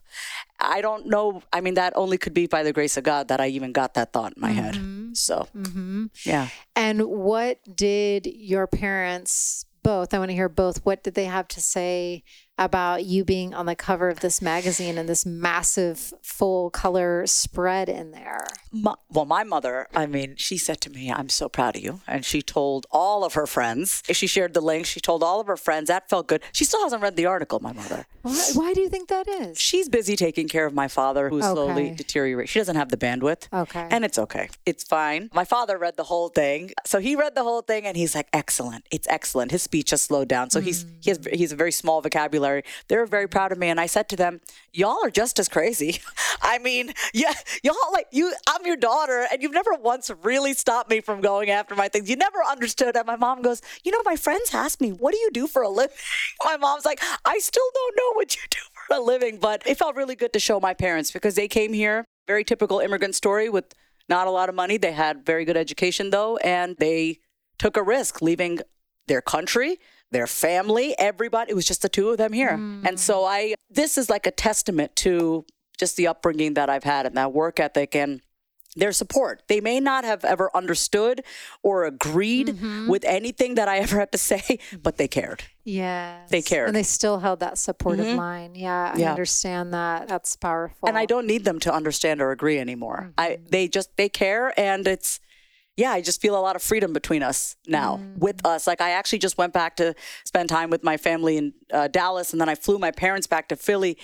[0.60, 1.44] I don't know.
[1.54, 3.94] I mean, that only could be by the grace of God that I even got
[3.94, 4.76] that thought in my head.
[4.76, 5.14] Mm-hmm.
[5.14, 6.06] So, mm-hmm.
[6.26, 6.50] yeah.
[6.76, 11.48] And what did your parents both, I want to hear both, what did they have
[11.50, 12.24] to say
[12.58, 17.90] about you being on the cover of this magazine and this massive full color spread
[17.90, 18.46] in there.
[18.72, 22.02] My, well, my mother, I mean, she said to me, I'm so proud of you.
[22.08, 25.48] And she told all of her friends, she shared the link, she told all of
[25.48, 25.88] her friends.
[25.88, 26.44] That felt good.
[26.52, 28.06] She still hasn't read the article, my mother.
[28.22, 29.60] Why, why do you think that is?
[29.60, 31.54] She's busy taking care of my father, who's Okay.
[31.54, 32.48] slowly deteriorating.
[32.48, 33.48] She doesn't have the bandwidth.
[33.52, 33.88] Okay.
[33.90, 34.50] And it's okay.
[34.66, 35.30] It's fine.
[35.34, 36.72] My father read the whole thing.
[36.86, 38.86] So he read the whole thing and he's like, excellent.
[38.92, 39.52] It's excellent.
[39.52, 40.50] His speech has slowed down.
[40.52, 40.90] So he's hmm.
[41.02, 42.43] he has he's a very small vocabulary.
[42.88, 43.70] They were very proud of me.
[43.70, 44.42] And I said to them,
[44.72, 46.02] Y'all are just as crazy.
[46.42, 47.34] I mean, yeah,
[47.64, 51.50] y'all like you I'm your daughter, and you've never once really stopped me from going
[51.50, 52.10] after my things.
[52.10, 52.96] You never understood.
[52.96, 55.62] And my mom goes, You know, my friends ask me, what do you do for
[55.62, 55.96] a living?
[56.44, 59.38] My mom's like, I still don't know what you do for a living.
[59.40, 62.80] But it felt really good to show my parents because they came here, very typical
[62.80, 63.74] immigrant story with
[64.10, 64.78] not a lot of money.
[64.78, 67.20] They had very good education though, and they
[67.58, 68.60] took a risk leaving
[69.08, 69.80] their country,
[70.14, 71.52] their family, everybody.
[71.52, 72.52] It was just the two of them here.
[72.54, 72.88] Mm.
[72.88, 75.46] And so I this is like a testament to
[75.78, 78.22] just the upbringing that I've had and that work ethic and
[78.76, 79.44] their support.
[79.48, 81.24] They may not have ever understood
[81.62, 82.88] or agreed mm-hmm.
[82.88, 85.44] with anything that I ever had to say, but they cared.
[85.64, 86.26] Yeah.
[86.30, 86.70] They cared.
[86.70, 88.18] And they still held that supportive mm-hmm.
[88.18, 88.56] line.
[88.56, 89.12] Yeah, I Yeah.
[89.12, 90.08] understand that.
[90.08, 90.88] That's powerful.
[90.88, 93.12] and I don't need them to understand or agree anymore.
[93.18, 93.20] Mm-hmm.
[93.20, 95.20] I they just they care and it's
[95.76, 98.18] yeah, I just feel a lot of freedom between us now mm.
[98.18, 98.68] with us.
[98.68, 102.32] Like I actually just went back to spend time with my family in uh, Dallas
[102.32, 103.98] and then I flew my parents back to Philly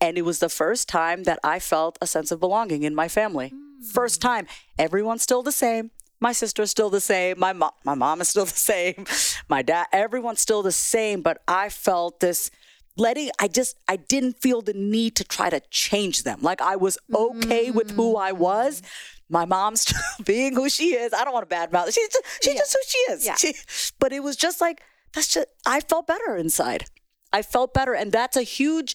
[0.00, 3.08] and it was the first time that I felt a sense of belonging in my
[3.08, 3.52] family.
[3.92, 4.24] First mm.
[4.24, 4.46] time.
[4.78, 5.90] Everyone's still the same.
[6.20, 7.38] My sister's still the same.
[7.38, 9.06] My mom, my mom is still the same.
[9.48, 11.22] My dad, everyone's still the same.
[11.22, 12.50] But I felt this
[12.96, 13.30] letting.
[13.38, 16.40] I just, I didn't feel the need to try to change them.
[16.42, 18.38] Like I was okay with who I mm.
[18.38, 18.82] was.
[19.28, 19.92] My mom's
[20.24, 21.12] being who she is.
[21.12, 21.86] I don't want to badmouth.
[21.92, 23.26] She's just, she's just who she is.
[23.26, 23.34] Yeah.
[23.36, 23.54] She-
[23.98, 25.46] but it was just like that's just.
[25.66, 26.86] I felt better inside.
[27.32, 28.94] I felt better, and that's a huge.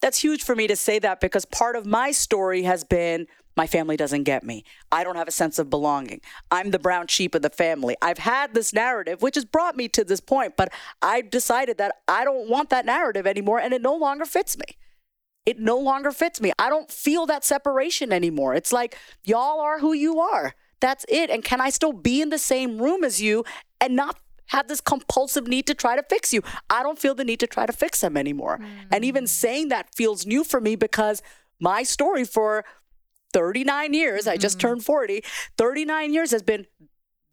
[0.00, 3.26] That's huge for me to say that because part of my story has been
[3.56, 4.64] my family doesn't get me.
[4.90, 6.20] I don't have a sense of belonging.
[6.50, 7.96] I'm the brown sheep of the family.
[8.00, 10.72] I've had this narrative, which has brought me to this point, but
[11.02, 14.78] I've decided that I don't want that narrative anymore and it no longer fits me.
[15.46, 16.52] It no longer fits me.
[16.58, 18.54] I don't feel that separation anymore.
[18.54, 20.54] It's like, y'all are who you are.
[20.80, 21.30] That's it.
[21.30, 23.44] And can I still be in the same room as you
[23.80, 26.42] and not have this compulsive need to try to fix you?
[26.68, 28.60] I don't feel the need to try to fix them anymore.
[28.90, 29.28] And even mm.
[29.28, 31.22] saying that feels new for me because
[31.58, 32.64] my story for
[33.32, 34.68] 39 years, I just mm-hmm.
[34.68, 35.22] turned 40,
[35.56, 36.66] 39 years has been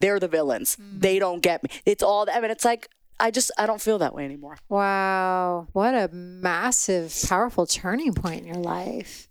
[0.00, 0.76] they're the villains.
[0.78, 1.20] They mm.
[1.20, 1.70] don't get me.
[1.84, 2.88] It's all, I mean, it's like,
[3.20, 4.58] I just, I don't feel that way anymore.
[4.68, 5.68] Wow.
[5.72, 9.28] What a massive, powerful turning point in your life.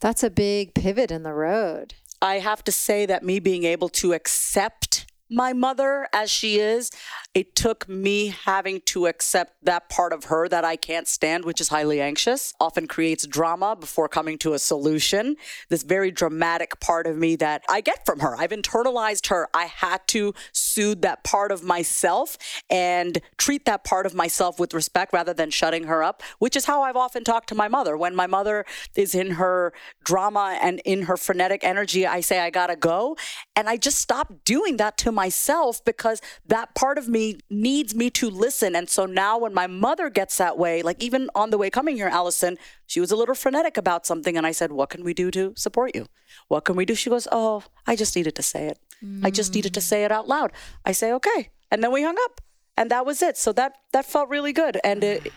[0.00, 1.94] That's a big pivot in the road.
[2.22, 6.90] I have to say that me being able to accept my mother as she is,
[7.32, 11.60] it took me having to accept that part of her that I can't stand, which
[11.60, 15.36] is highly anxious, often creates drama before coming to a solution.
[15.68, 18.36] This very dramatic part of me that I get from her.
[18.36, 19.48] I've internalized her.
[19.54, 22.36] I had to soothe that part of myself
[22.68, 26.64] and treat that part of myself with respect rather than shutting her up, which is
[26.64, 27.96] how I've often talked to my mother.
[27.96, 28.64] When my mother
[28.96, 29.72] is in her
[30.02, 33.16] drama and in her frenetic energy, I say, I gotta go.
[33.54, 36.18] And I just stopped doing that to myself because
[36.54, 38.70] that part of me needs me to listen.
[38.78, 41.96] And so now when my mother gets that way, like even on the way coming
[42.00, 42.56] here, Alyson,
[42.86, 44.34] she was a little frenetic about something.
[44.38, 46.06] And I said, What can we do to support you?
[46.48, 46.94] What can we do?
[46.94, 48.78] She goes, Oh, I just needed to say it.
[49.26, 50.50] I just needed to say it out loud.
[50.90, 51.40] I say, Okay.
[51.70, 52.40] And then we hung up.
[52.78, 53.36] And that was it.
[53.36, 54.74] So that that felt really good.
[54.82, 55.32] And it,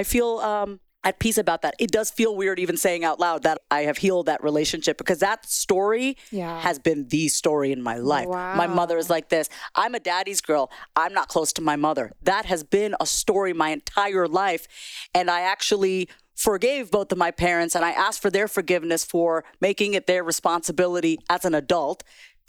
[0.00, 1.74] I feel um, at peace about that.
[1.78, 5.18] It does feel weird even saying out loud that I have healed that relationship because
[5.18, 6.60] that story Yeah.
[6.60, 8.28] has been the story in my life.
[8.28, 9.48] My mother is like this.
[9.74, 10.70] I'm a daddy's girl.
[10.94, 12.12] I'm not close to my mother.
[12.22, 14.68] That has been a story my entire life.
[15.14, 19.44] And I actually forgave both of my parents and I asked for their forgiveness for
[19.60, 22.02] making it their responsibility as an adult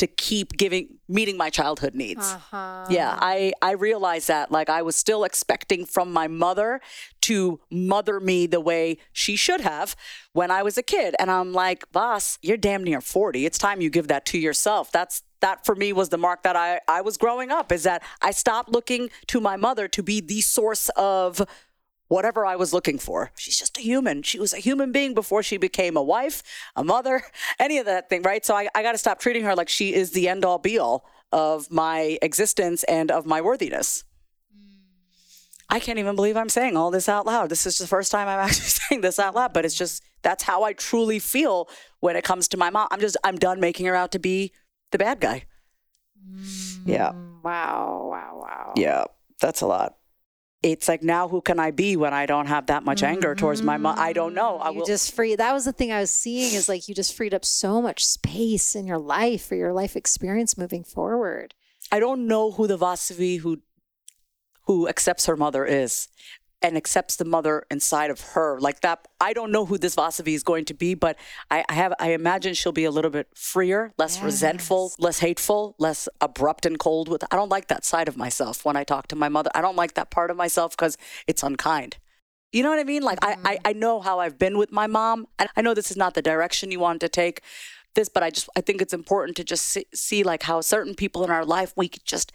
[0.04, 2.34] to keep giving meeting my childhood needs.
[2.34, 2.86] Uh-huh.
[2.90, 6.82] Yeah, I I realized that like I was still expecting from my mother
[7.22, 9.96] to mother me the way she should have
[10.34, 13.46] when I was a kid and I'm like, "Boss, you're damn near 40.
[13.46, 16.58] It's time you give that to yourself." That's that for me was the mark that
[16.58, 20.20] I I was growing up is that I stopped looking to my mother to be
[20.20, 21.42] the source of
[22.14, 23.32] whatever I was looking for.
[23.36, 24.22] She's just a human.
[24.22, 26.44] She was a human being before she became a wife,
[26.76, 27.24] a mother,
[27.60, 28.46] any of that thing, right?
[28.46, 30.78] So I, I got to stop treating her like she is the end all be
[30.78, 34.04] all of my existence and of my worthiness.
[35.70, 37.50] I can't even believe I'm saying all this out loud.
[37.50, 40.44] This is the first time I'm actually saying this out loud, but it's just that's
[40.44, 41.68] how I truly feel
[42.00, 42.90] when it comes to my mom.
[42.92, 44.52] I'm just I'm done making her out to be
[44.92, 45.46] the bad guy.
[46.24, 46.82] Mm.
[46.86, 47.14] Yeah.
[47.44, 48.08] Wow.
[48.12, 48.40] Wow.
[48.40, 48.74] Wow.
[48.78, 49.06] Yeah.
[49.42, 49.96] That's a lot.
[50.64, 53.14] It's like now who can I be when I don't have that much mm-hmm.
[53.14, 54.00] anger towards my mom?
[54.00, 54.58] I don't know.
[54.58, 55.36] I you will- just free.
[55.36, 58.06] That was the thing I was seeing is like you just freed up so much
[58.06, 61.54] space in your life for your life experience moving forward.
[61.92, 63.62] I don't know who the Vasavi who
[64.66, 66.08] who accepts her mother is
[66.64, 70.34] and accepts the mother inside of her like that i don't know who this vasavi
[70.34, 71.18] is going to be but
[71.52, 74.24] i, I have i imagine she'll be a little bit freer less yes.
[74.24, 78.64] resentful less hateful less abrupt and cold with i don't like that side of myself
[78.64, 80.98] when i talk to my mother i don't like that part of myself because
[81.28, 81.98] it's unkind
[82.54, 83.46] you know what i mean like mm-hmm.
[83.46, 85.98] I, I i know how i've been with my mom and i know this is
[85.98, 87.42] not the direction you want to take
[87.96, 90.96] this but i just i think it's important to just see, see like how certain
[90.96, 92.32] people in our life we could just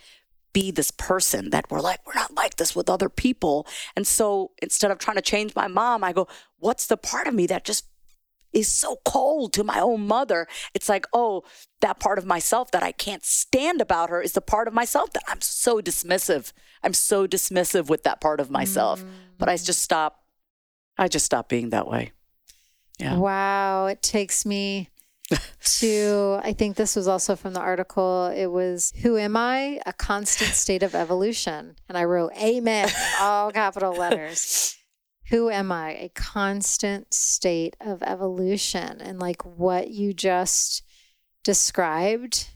[0.52, 3.66] be this person that we're like, we're not like this with other people.
[3.96, 6.28] And so instead of trying to change my mom, I go,
[6.58, 7.86] what's the part of me that just
[8.52, 10.46] is so cold to my own mother?
[10.74, 11.44] It's like, oh,
[11.80, 15.12] that part of myself that I can't stand about her is the part of myself
[15.12, 16.52] that I'm so dismissive.
[16.82, 19.02] I'm so dismissive with that part of myself.
[19.02, 19.08] Mm.
[19.38, 20.24] But I just stop,
[20.96, 22.12] I just stop being that way.
[22.98, 23.16] Yeah.
[23.16, 23.86] Wow.
[23.86, 24.88] It takes me
[25.28, 28.32] to I think this was also from the article.
[28.34, 29.80] It was Who Am I?
[29.86, 31.76] A Constant State of Evolution.
[31.88, 32.88] And I wrote Amen
[33.20, 34.74] all capital letters.
[35.30, 35.90] Who am I?
[35.90, 39.00] A constant state of evolution.
[39.00, 40.82] And like what you just
[41.44, 42.48] described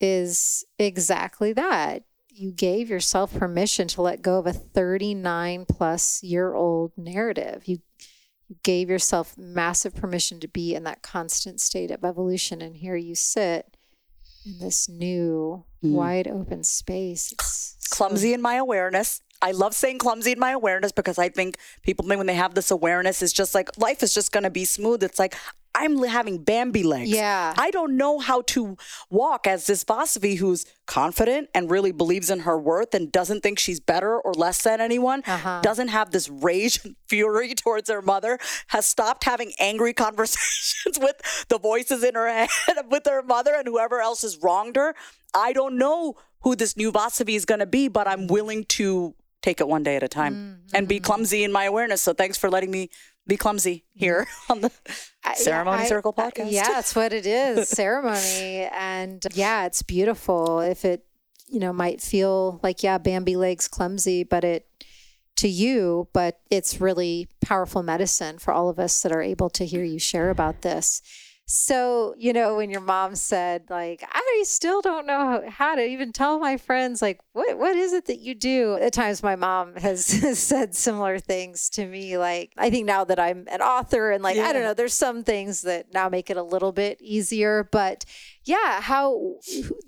[0.00, 2.04] is exactly that.
[2.28, 7.64] You gave yourself permission to let go of a 39 plus year old narrative.
[7.66, 7.80] You
[8.52, 12.60] you gave yourself massive permission to be in that constant state of evolution.
[12.60, 13.78] And here you sit
[14.44, 15.92] in this new, mm.
[15.92, 17.32] wide open space.
[17.32, 19.22] It's clumsy so- in my awareness.
[19.40, 22.54] I love saying clumsy in my awareness because I think people think when they have
[22.54, 25.02] this awareness, it's just like life is just going to be smooth.
[25.02, 25.34] It's like
[25.82, 27.10] I'm having Bambi legs.
[27.10, 27.54] Yeah.
[27.58, 28.76] I don't know how to
[29.10, 33.58] walk as this Vasavi who's confident and really believes in her worth and doesn't think
[33.58, 35.60] she's better or less than anyone, uh-huh.
[35.60, 41.46] doesn't have this rage and fury towards her mother, has stopped having angry conversations with
[41.48, 42.48] the voices in her head
[42.90, 44.94] with her mother and whoever else has wronged her.
[45.34, 49.16] I don't know who this new Vasavi is going to be, but I'm willing to
[49.42, 50.76] take it one day at a time mm-hmm.
[50.76, 52.00] and be clumsy in my awareness.
[52.00, 52.90] So thanks for letting me
[53.26, 54.52] be clumsy here mm-hmm.
[54.52, 54.70] on the
[55.34, 56.50] ceremony I, circle podcast.
[56.50, 58.68] yeah, that's what it is, ceremony.
[58.72, 60.60] And yeah, it's beautiful.
[60.60, 61.04] If it,
[61.48, 64.66] you know, might feel like yeah, Bambi legs clumsy, but it
[65.36, 69.64] to you, but it's really powerful medicine for all of us that are able to
[69.64, 71.02] hear you share about this.
[71.46, 76.12] So, you know, when your mom said, like, I still don't know how to even
[76.12, 78.78] tell my friends, like, what what is it that you do?
[78.80, 80.06] At times my mom has
[80.38, 82.16] said similar things to me.
[82.16, 84.46] Like, I think now that I'm an author and like, yeah.
[84.46, 87.68] I don't know, there's some things that now make it a little bit easier.
[87.70, 88.04] But
[88.44, 89.34] yeah, how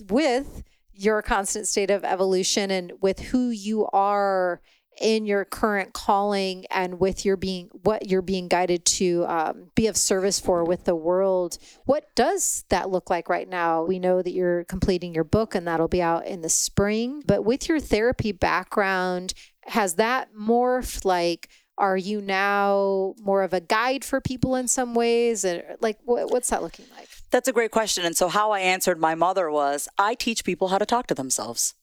[0.09, 4.61] with your constant state of evolution and with who you are
[5.01, 9.87] in your current calling and with your being what you're being guided to um, be
[9.87, 13.85] of service for with the world what does that look like right now?
[13.85, 17.45] We know that you're completing your book and that'll be out in the spring but
[17.45, 19.35] with your therapy background
[19.67, 24.95] has that morphed like are you now more of a guide for people in some
[24.95, 25.45] ways?
[25.45, 27.09] And like what's that looking like?
[27.35, 30.69] That's a great question and so how i answered my mother was i teach people
[30.69, 31.75] how to talk to themselves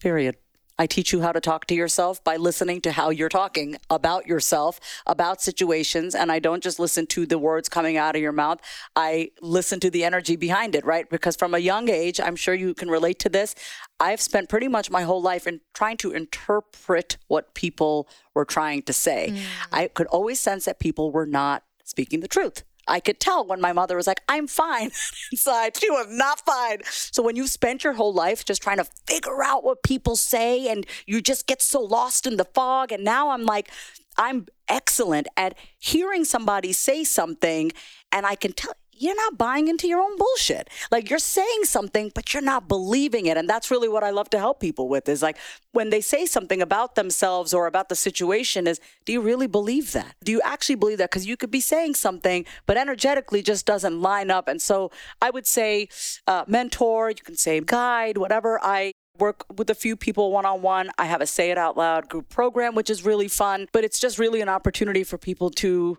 [0.00, 0.34] period
[0.78, 4.26] I teach you how to talk to yourself by listening to how you're talking about
[4.26, 6.14] yourself, about situations.
[6.14, 8.60] And I don't just listen to the words coming out of your mouth.
[8.94, 11.08] I listen to the energy behind it, right?
[11.08, 13.54] Because from a young age, I'm sure you can relate to this.
[14.00, 18.82] I've spent pretty much my whole life in trying to interpret what people were trying
[18.82, 19.30] to say.
[19.32, 19.42] Mm.
[19.72, 22.62] I could always sense that people were not speaking the truth.
[22.88, 24.90] I could tell when my mother was like, I'm fine
[25.32, 25.76] inside.
[25.76, 26.78] She was not fine.
[26.84, 30.68] So when you've spent your whole life just trying to figure out what people say
[30.68, 32.92] and you just get so lost in the fog.
[32.92, 33.70] And now I'm like,
[34.16, 37.70] I'm excellent at hearing somebody say something
[38.10, 40.68] and I can tell you're not buying into your own bullshit.
[40.90, 43.36] Like you're saying something, but you're not believing it.
[43.36, 45.36] And that's really what I love to help people with is like
[45.72, 49.92] when they say something about themselves or about the situation is, do you really believe
[49.92, 50.14] that?
[50.24, 51.10] Do you actually believe that?
[51.10, 54.48] Because you could be saying something, but energetically just doesn't line up.
[54.48, 54.90] And so
[55.22, 55.88] I would say
[56.26, 58.58] uh, mentor, you can say guide, whatever.
[58.62, 60.90] I work with a few people one on one.
[60.98, 63.98] I have a say it out loud group program, which is really fun, but it's
[63.98, 65.98] just really an opportunity for people to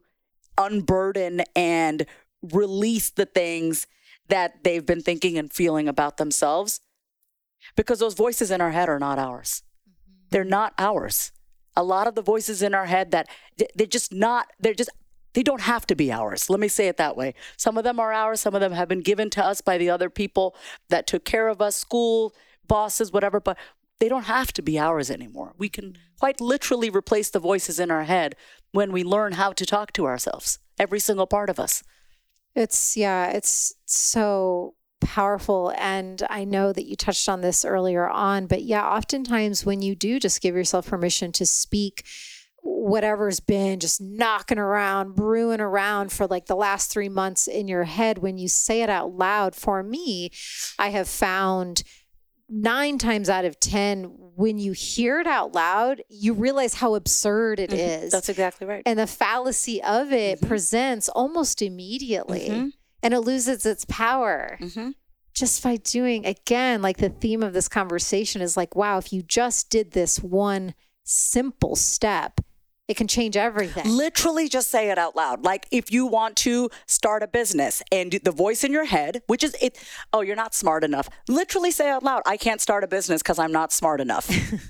[0.57, 2.05] unburden and
[2.41, 3.87] release the things
[4.27, 6.81] that they've been thinking and feeling about themselves
[7.75, 9.63] because those voices in our head are not ours.
[9.89, 10.13] Mm-hmm.
[10.29, 11.31] They're not ours.
[11.75, 13.27] A lot of the voices in our head that
[13.75, 14.89] they're just not, they're just,
[15.33, 16.49] they don't have to be ours.
[16.49, 17.33] Let me say it that way.
[17.57, 18.41] Some of them are ours.
[18.41, 20.55] Some of them have been given to us by the other people
[20.89, 22.33] that took care of us, school,
[22.67, 23.39] bosses, whatever.
[23.39, 23.57] But
[23.99, 25.53] they don't have to be ours anymore.
[25.57, 28.35] We can quite literally replace the voices in our head
[28.71, 31.83] when we learn how to talk to ourselves, every single part of us.
[32.59, 35.73] It's, yeah, it's so powerful.
[35.77, 39.95] And I know that you touched on this earlier on, but yeah, oftentimes when you
[39.95, 42.05] do just give yourself permission to speak,
[42.61, 47.85] whatever's been just knocking around, brewing around for like the last three months in your
[47.85, 50.29] head, when you say it out loud, for me,
[50.77, 51.83] I have found
[52.49, 54.03] nine times out of 10,
[54.35, 58.03] when you hear it out loud, you realize how absurd it Mhm.
[58.03, 58.83] is, That's exactly right.
[58.85, 60.47] And the fallacy of it Mhm.
[60.47, 62.71] presents almost immediately Mhm.
[63.03, 64.93] and it loses its power Mhm.
[65.33, 69.21] just by doing, again, like the theme of this conversation is like, wow, if you
[69.21, 70.73] just did this one
[71.03, 72.39] simple step,
[72.89, 73.87] it can change everything.
[73.87, 75.45] Literally just say it out loud.
[75.45, 79.43] Like if you want to start a business and the voice in your head, which
[79.43, 79.77] is it,
[80.11, 81.07] oh, you're not smart enough.
[81.27, 84.27] Literally say out loud, I can't start a business because I'm not smart enough.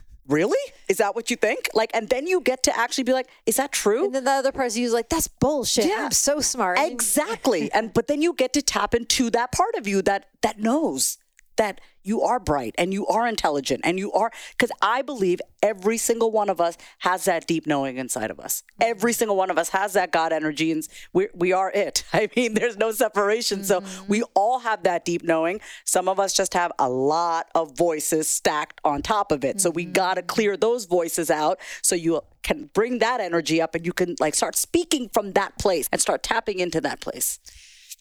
[0.27, 0.59] really?
[0.89, 1.69] Is that what you think?
[1.73, 4.05] Like, and then you get to actually be like, is that true?
[4.05, 5.85] And then the other person is like, that's bullshit.
[5.85, 6.05] Yeah.
[6.05, 6.77] I'm so smart.
[6.77, 7.71] Exactly.
[7.71, 11.19] and but then you get to tap into that part of you that that knows
[11.55, 11.79] that
[12.09, 16.31] you are bright and you are intelligent and you are because I believe every single
[16.31, 18.63] one of us has that deep knowing inside of us.
[18.81, 22.03] Every single one of us has that God energy and we we are it.
[22.13, 23.63] I mean, there's no separation.
[23.63, 25.61] So we all have that deep knowing.
[25.85, 29.61] Some of us just have a lot of voices stacked on top of it.
[29.61, 33.75] So we got to clear those voices out so you can bring that energy up
[33.75, 37.39] and you can like start speaking from that place and start tapping into that place.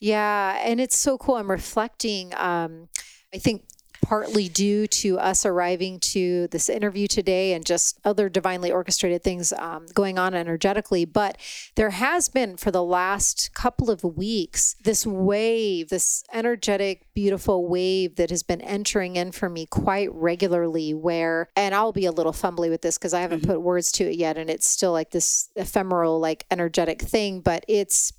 [0.01, 1.35] Yeah, and it's so cool.
[1.35, 2.33] I'm reflecting.
[2.37, 2.89] Um,
[3.35, 3.65] I think
[4.03, 9.53] partly due to us arriving to this interview today and just other divinely orchestrated things
[9.53, 11.05] um, going on energetically.
[11.05, 11.37] But
[11.75, 18.17] there has been for the last couple of weeks this wave, this energetic, beautiful wave
[18.17, 20.95] that has been entering in for me quite regularly.
[20.95, 24.05] Where, and I'll be a little fumbly with this because I haven't put words to
[24.05, 28.13] it yet, and it's still like this ephemeral, like energetic thing, but it's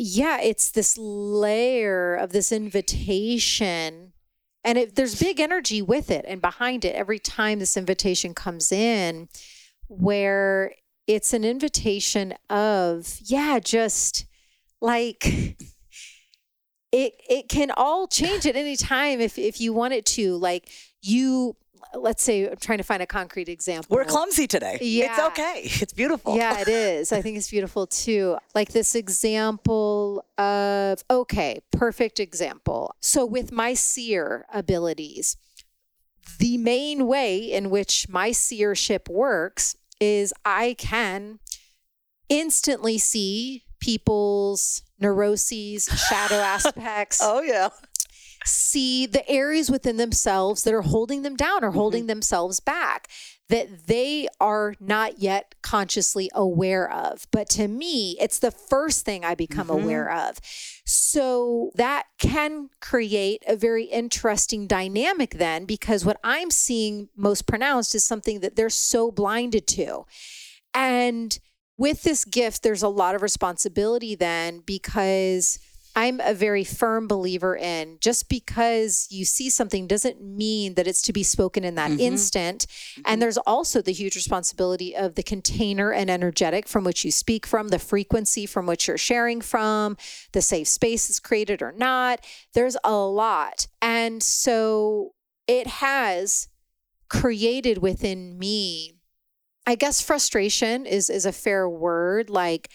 [0.00, 4.12] yeah, it's this layer of this invitation.
[4.64, 8.72] And it, there's big energy with it and behind it every time this invitation comes
[8.72, 9.28] in,
[9.86, 10.74] where
[11.06, 14.26] it's an invitation of, yeah, just
[14.80, 15.24] like
[16.92, 20.36] it it can all change at any time if if you want it to.
[20.36, 20.70] Like
[21.02, 21.56] you
[21.94, 23.96] let's say I'm trying to find a concrete example.
[23.96, 24.78] We're clumsy today.
[24.80, 25.10] Yeah.
[25.10, 25.62] It's okay.
[25.82, 26.36] It's beautiful.
[26.36, 27.12] Yeah, it is.
[27.12, 28.36] I think it's beautiful too.
[28.54, 32.94] Like this example of, okay, perfect example.
[33.00, 35.36] So, with my seer abilities,
[36.38, 41.38] the main way in which my seership works is I can
[42.28, 47.68] instantly see people's neuroses, shadow aspects, Oh yeah.
[48.44, 52.08] See the areas within themselves that are holding them down or holding mm-hmm.
[52.08, 53.08] themselves back
[53.48, 57.26] that they are not yet consciously aware of.
[57.30, 59.84] But to me, it's the first thing I become mm-hmm.
[59.84, 60.38] aware of.
[60.84, 67.94] So that can create a very interesting dynamic then, because what I'm seeing most pronounced
[67.94, 70.04] is something that they're so blinded to.
[70.74, 71.38] And
[71.78, 75.58] with this gift, there's a lot of responsibility then because
[75.98, 81.02] I'm a very firm believer in just because you see something doesn't mean that it's
[81.02, 81.98] to be spoken in that mm-hmm.
[81.98, 82.66] instant.
[82.98, 83.20] And mm-hmm.
[83.20, 87.70] there's also the huge responsibility of the container and energetic from which you speak from,
[87.70, 89.96] the frequency from which you're sharing from,
[90.30, 92.24] the safe space is created or not.
[92.54, 93.66] There's a lot.
[93.82, 95.14] And so
[95.48, 96.46] it has
[97.08, 98.92] created within me
[99.66, 102.30] I guess frustration is is a fair word.
[102.30, 102.70] Like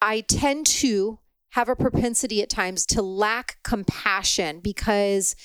[0.00, 1.18] I tend to
[1.52, 5.36] have a propensity at times to lack compassion because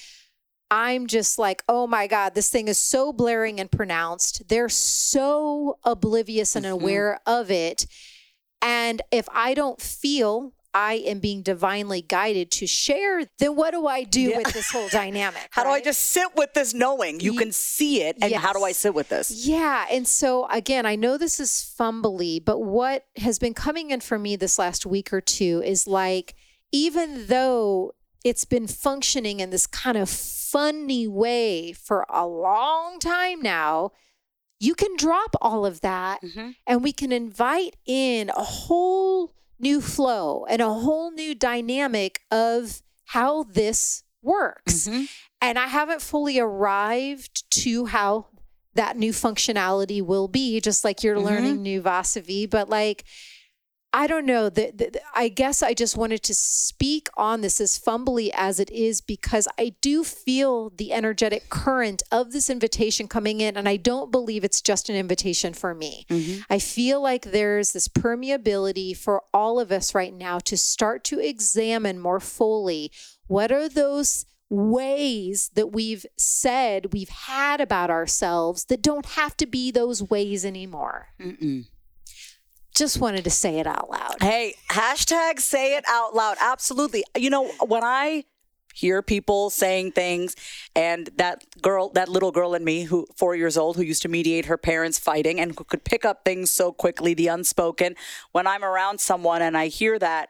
[0.70, 4.48] I'm just like, oh my God, this thing is so blaring and pronounced.
[4.50, 6.72] They're so oblivious and Mhm.
[6.72, 7.86] aware of it.
[8.62, 13.88] And if I don't feel I am being divinely guided to share, then what do
[13.88, 14.38] I do Yeah.
[14.38, 15.48] with this whole dynamic?
[15.52, 18.64] How do I just sit with this knowing you can see it and how do
[18.64, 19.32] I sit with this?
[19.48, 19.86] Yeah.
[19.90, 24.20] And so, again, I know this is fumbly, but what has been coming in for
[24.20, 26.36] me this last week or two is like,
[26.72, 33.42] even though it's been functioning in this kind of funny way for a long time
[33.42, 33.92] now,
[34.60, 36.56] you can drop all of that Mhm.
[36.66, 42.82] and we can invite in a whole new flow and a whole new dynamic of
[43.06, 44.88] how this works.
[44.88, 45.08] Mhm.
[45.42, 48.28] And I haven't fully arrived to how
[48.74, 51.24] that new functionality will be, just like you're Mhm.
[51.24, 52.50] learning new Vasavi.
[52.50, 53.04] But like,
[53.98, 54.98] I don't know that.
[55.16, 59.48] I guess I just wanted to speak on this as fumbly as it is because
[59.58, 64.44] I do feel the energetic current of this invitation coming in, and I don't believe
[64.44, 66.06] it's just an invitation for me.
[66.12, 66.42] Mm-hmm.
[66.48, 71.20] I feel like there's this permeability for all of us right now to start to
[71.20, 72.92] examine more fully
[73.26, 79.48] what are those ways that we've said we've had about ourselves that don't have to
[79.48, 81.08] be those ways anymore.
[81.20, 81.66] Mm-mm
[82.78, 84.16] just wanted to say it out loud.
[84.22, 86.38] Hey, hashtag say it out loud.
[86.40, 87.04] Absolutely.
[87.18, 88.26] You know, when I
[88.74, 90.36] hear people saying things
[90.76, 94.08] and that girl that little girl in me who 4 years old who used to
[94.08, 97.96] mediate her parents fighting and who could pick up things so quickly the unspoken
[98.34, 100.30] when I'm around someone and I hear that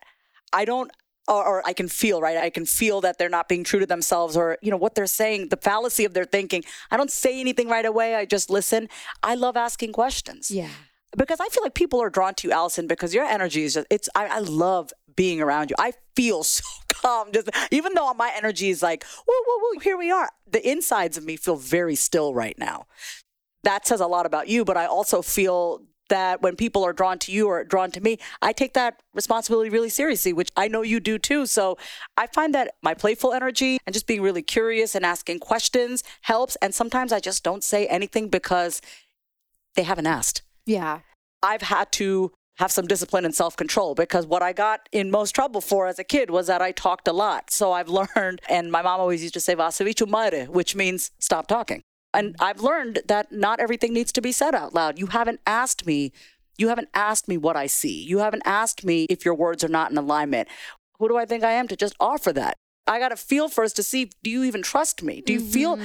[0.54, 0.90] I don't
[1.30, 2.38] or, or, I can feel, right?
[2.38, 5.08] I can feel that they're not being true to themselves or, you know, what they're
[5.08, 6.64] saying, the fallacy of their thinking.
[6.90, 8.16] I don't say anything right away.
[8.16, 8.88] I just listen.
[9.22, 10.50] I love asking questions.
[10.50, 10.70] Yeah
[11.18, 13.88] because I feel like people are drawn to you, Alyson, because your energy is just,
[13.90, 15.76] it's, I, I love being around you.
[15.80, 17.32] I feel so calm.
[17.34, 20.30] Just even though my energy is like, whoa, whoa, whoa, here we are.
[20.50, 22.86] The insides of me feel very still right now.
[23.64, 27.20] That says a lot about you, but I also feel that when people are drawn
[27.20, 30.82] to you or drawn to me, I take that responsibility really seriously, which I know
[30.82, 31.46] you do too.
[31.46, 31.78] So
[32.16, 36.56] I find that my playful energy and just being really curious and asking questions helps.
[36.62, 38.82] And sometimes I just don't say anything because
[39.76, 40.44] they haven't asked.
[40.66, 41.00] Yeah.
[41.42, 45.34] I've had to have some discipline and self control because what I got in most
[45.34, 47.52] trouble for as a kid was that I talked a lot.
[47.52, 51.48] So I've learned, and my mom always used to say, Vasavichu mare, which means stop
[51.48, 51.82] talking.
[52.14, 54.98] And I've learned that not everything needs to be said out loud.
[54.98, 56.12] You haven't asked me.
[56.58, 58.04] You haven't asked me what I see.
[58.04, 60.48] You haven't asked me if your words are not in alignment.
[60.98, 62.56] Who do I think I am to just offer that?
[62.88, 65.22] I got to feel first to see do you even trust me?
[65.22, 65.52] Do you mm-hmm.
[65.52, 65.80] feel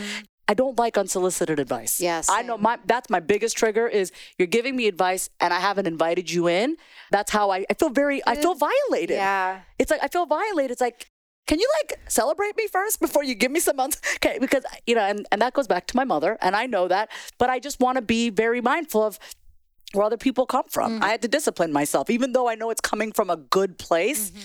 [0.52, 1.98] I don't like unsolicited advice.
[1.98, 2.28] Yes.
[2.28, 5.86] I know my that's my biggest trigger is you're giving me advice and I haven't
[5.86, 6.76] invited you in.
[7.10, 9.16] That's how I, I feel very I feel violated.
[9.16, 9.60] Yeah.
[9.78, 10.72] It's like I feel violated.
[10.72, 11.06] It's like
[11.46, 13.98] can you like celebrate me first before you give me some months?
[14.16, 16.86] Okay, because you know, and, and that goes back to my mother, and I know
[16.86, 19.18] that, but I just want to be very mindful of
[19.92, 20.92] where other people come from.
[20.92, 21.04] Mm-hmm.
[21.04, 24.30] I had to discipline myself, even though I know it's coming from a good place.
[24.30, 24.40] Mm-hmm.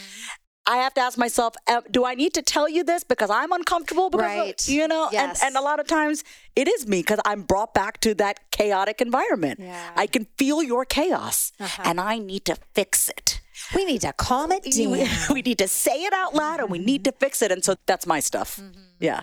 [0.68, 1.56] I have to ask myself,
[1.90, 4.10] do I need to tell you this because I'm uncomfortable?
[4.10, 4.62] Because right.
[4.62, 5.42] Of, you know, yes.
[5.42, 6.26] and, and a lot of times
[6.58, 9.62] it is me because I'm brought back to that chaotic environment.
[9.62, 9.92] Yeah.
[9.96, 11.84] I can feel your chaos uh-huh.
[11.86, 13.40] and I need to fix it.
[13.74, 14.92] We need to calm it down.
[15.34, 17.52] We, need to say it out loud and we need to fix it.
[17.52, 18.58] And so that's my stuff.
[18.58, 18.82] Mm-hmm.
[19.00, 19.22] Yeah.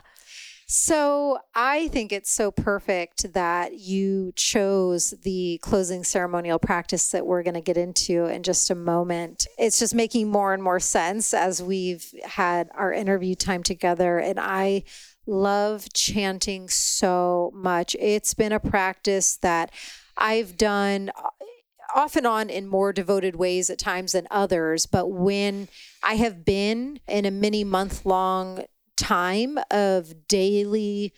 [0.67, 7.43] So I think it's so perfect that you chose the closing ceremonial practice that we're
[7.43, 9.47] going to get into in just a moment.
[9.59, 14.19] It's just making more and more sense as we've had our interview time together.
[14.19, 14.85] And I
[15.27, 17.95] love chanting so much.
[18.01, 19.71] It's been a practice that
[20.17, 21.29] I've done uh,
[21.95, 24.87] off and on in more devoted ways at times than others.
[24.87, 25.69] But when
[26.03, 28.65] I have been in a many month long
[28.97, 31.13] time of daily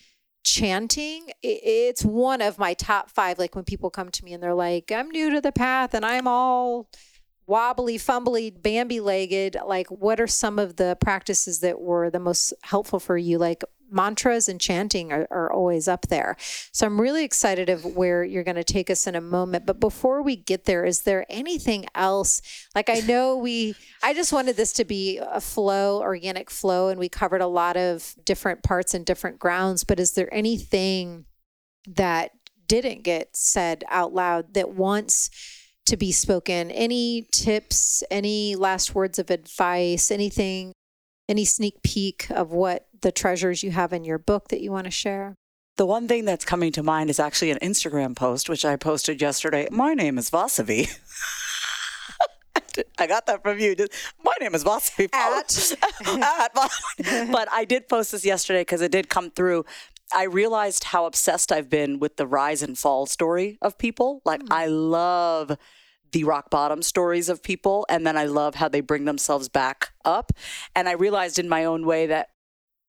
[0.45, 4.55] chanting it's one of my top five like when people come to me and they're
[4.55, 6.89] like i'm new to the path and i'm all
[7.47, 12.53] wobbly fumbly bambi legged like what are some of the practices that were the most
[12.63, 13.39] helpful for you?
[13.39, 16.37] Like mantras and chanting are, are always up there.
[16.73, 19.67] So I'm really excited of where you're going to take us in a moment.
[19.67, 22.43] But before we get there, is there anything else?
[22.75, 26.99] Like I know we, I just wanted this to be a flow, organic flow, and
[26.99, 29.85] we covered a lot of different parts and different grounds.
[29.85, 31.27] But is there anything
[31.87, 32.33] that
[32.67, 35.31] didn't get said out loud that wants
[35.87, 36.71] to be spoken?
[36.71, 40.73] Any tips, any last words of advice, anything
[41.29, 44.85] any sneak peek of what the treasures you have in your book that you want
[44.85, 45.37] to share?
[45.77, 49.21] The one thing that's coming to mind is actually an Instagram post, which I posted
[49.21, 49.69] yesterday.
[49.71, 50.99] My name is Vasavi.
[52.99, 53.75] I got that from you.
[54.25, 55.09] My name is Vasavi.
[55.13, 55.73] At.
[56.23, 57.33] At.
[57.33, 59.65] but I did post this yesterday because it did come through.
[60.15, 64.23] I realized how obsessed I've been with the rise and fall story of people.
[64.25, 64.49] Like, mm.
[64.51, 65.59] I love
[66.13, 67.85] the rock bottom stories of people.
[67.89, 70.33] And then I love how they bring themselves back up.
[70.75, 72.29] And I realized in my own way that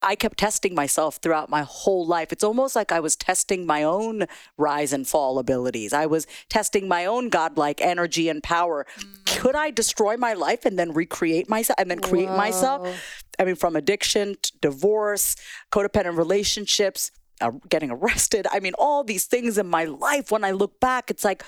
[0.01, 2.31] I kept testing myself throughout my whole life.
[2.31, 4.25] It's almost like I was testing my own
[4.57, 5.91] rise and fall abilities.
[5.91, 8.85] I was testing my own godlike energy and power.
[8.99, 9.37] Mm.
[9.37, 12.37] Could I destroy my life and then recreate myself and then create Whoa.
[12.37, 13.15] myself?
[13.39, 15.35] I mean, from addiction to divorce,
[15.71, 18.47] codependent relationships, uh, getting arrested.
[18.51, 21.43] I mean, all these things in my life, when I look back, it's like,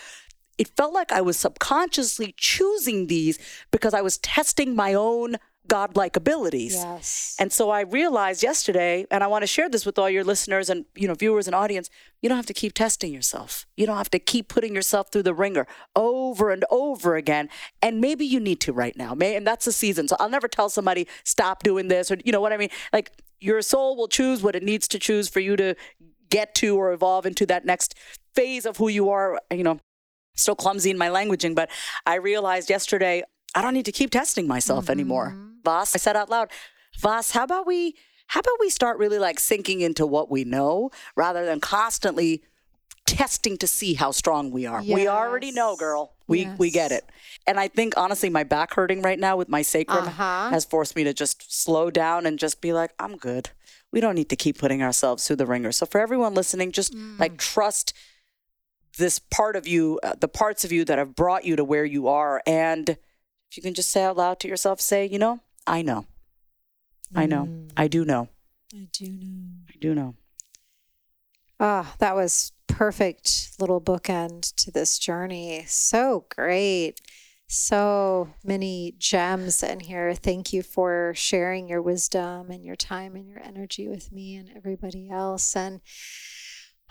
[0.58, 3.40] it felt like I was subconsciously choosing these
[3.72, 5.38] because I was testing my own
[5.70, 6.74] godlike abilities.
[6.76, 7.38] Yes.
[7.40, 10.70] And so I realized yesterday, and I want to share this with all your listeners
[10.70, 11.90] and you know viewers and audience,
[12.22, 13.66] you don't have to keep testing yourself.
[13.78, 15.66] You don't have to keep putting yourself through the ringer
[15.96, 17.48] over and over again.
[17.82, 19.14] And maybe you need to right now.
[19.14, 20.10] May and that's the season.
[20.10, 22.70] So I'll never tell somebody stop doing this or you know what I mean?
[22.92, 25.76] Like your soul will choose what it needs to choose for you to
[26.30, 27.96] get to or evolve into that next
[28.36, 29.80] phase of who you are, you know.
[30.36, 31.70] Still clumsy in my languaging, but
[32.06, 33.24] I realized yesterday
[33.56, 34.92] I don't need to keep testing myself mm-hmm.
[34.92, 35.36] anymore.
[35.64, 36.50] Vas, I said out loud,
[37.00, 37.96] Vas, how about we
[38.28, 42.44] how about we start really like sinking into what we know rather than constantly
[43.08, 44.84] testing to see how strong we are.
[44.84, 44.96] Yes.
[44.96, 46.14] We already know, girl.
[46.28, 46.60] We yes.
[46.60, 47.04] we get it.
[47.48, 50.50] And I think honestly my back hurting right now with my sacrum uh-huh.
[50.52, 53.50] has forced me to just slow down and just be like, I'm good.
[53.92, 55.72] We don't need to keep putting ourselves through the ringer.
[55.72, 57.20] So for everyone listening, just mm.
[57.20, 57.94] like trust
[59.00, 61.86] this part of you, uh, the parts of you that have brought you to where
[61.86, 62.98] you are and
[63.50, 66.06] if you can just say out loud to yourself, say, you know, I know.
[67.16, 67.46] I know.
[67.46, 67.72] Mm.
[67.76, 68.30] I do know.
[68.74, 69.48] I do know.
[69.68, 70.16] I do know.
[71.60, 75.64] Ah, oh, that was perfect little bookend to this journey.
[75.68, 77.02] So great.
[77.48, 80.14] So many gems in here.
[80.14, 84.50] Thank you for sharing your wisdom and your time and your energy with me and
[84.56, 85.56] everybody else.
[85.56, 85.82] And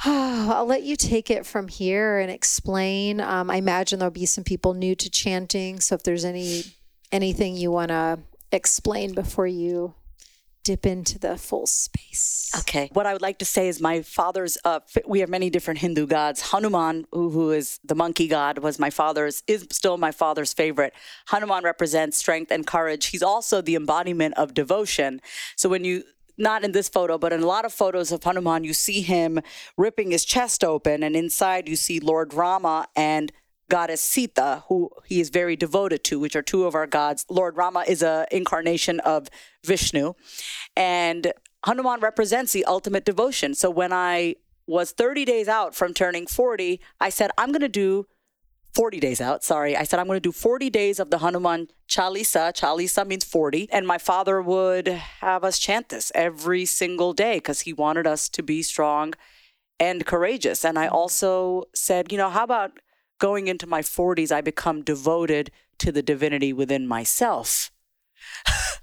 [0.05, 3.20] I'll let you take it from here and explain.
[3.20, 5.80] Um, I imagine there'll be some people new to chanting.
[5.80, 6.64] So if there's any
[7.11, 8.18] anything you want to
[8.53, 9.94] explain before you
[10.68, 12.51] dip into the full space.
[12.59, 12.90] Okay.
[12.92, 16.07] What I would like to say is my father's, uh, we have many different Hindu
[16.07, 16.51] gods.
[16.51, 20.92] Hanuman, who, who is the monkey god, was my father's, is still my father's favorite.
[21.28, 23.07] Hanuman represents strength and courage.
[23.07, 25.22] He's also the embodiment of devotion.
[25.57, 26.03] So when you
[26.39, 29.41] not in this photo, but in a lot of photos of Hanuman, you see him
[29.76, 33.32] ripping his chest open, and inside you see Lord Rama and
[33.68, 37.26] goddess Sita, who he is very devoted to, which are two of our gods.
[37.28, 39.28] Lord Rama is a incarnation of
[39.64, 40.14] Vishnu,
[40.76, 41.32] and
[41.66, 43.55] Hanuman represents the ultimate devotion.
[43.55, 44.36] So when I
[44.66, 48.07] was 30 days out from turning 40, I said, I'm going to do
[48.74, 49.76] 40 days out, sorry.
[49.76, 52.52] I said, I'm going to do 40 days of the Hanuman Chalisa.
[52.52, 53.68] Chalisa means 40.
[53.72, 58.28] And my father would have us chant this every single day because he wanted us
[58.30, 59.14] to be strong
[59.80, 60.64] and courageous.
[60.64, 60.94] And I mm-hmm.
[60.94, 62.78] also said, you know, how about
[63.18, 67.70] going into my 40s, I become devoted to the divinity within myself?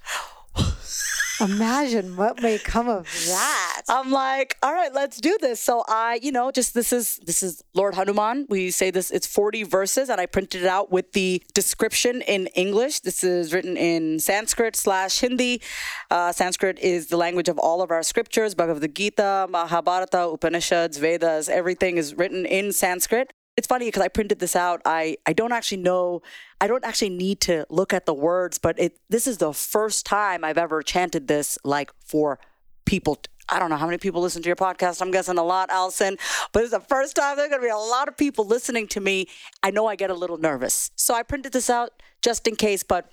[1.41, 3.81] Imagine what may come of that.
[3.89, 5.59] I'm like, all right, let's do this.
[5.59, 8.45] So I, you know, just this is this is Lord Hanuman.
[8.49, 12.47] We say this it's 40 verses and I printed it out with the description in
[12.47, 13.01] English.
[13.01, 15.61] This is written in Sanskrit slash Hindi.
[16.09, 21.49] Uh, Sanskrit is the language of all of our scriptures, Bhagavad Gita, Mahabharata, Upanishads, Vedas,
[21.49, 24.81] everything is written in Sanskrit it's funny because I printed this out.
[24.85, 26.21] I, I don't actually know,
[26.59, 30.05] I don't actually need to look at the words, but it this is the first
[30.05, 32.39] time I've ever chanted this like for
[32.85, 33.17] people.
[33.47, 35.01] I don't know how many people listen to your podcast.
[35.01, 36.17] I'm guessing a lot, Alyson,
[36.51, 38.99] but it's the first time there's going to be a lot of people listening to
[38.99, 39.27] me.
[39.61, 40.89] I know I get a little nervous.
[40.95, 43.11] So I printed this out just in case, but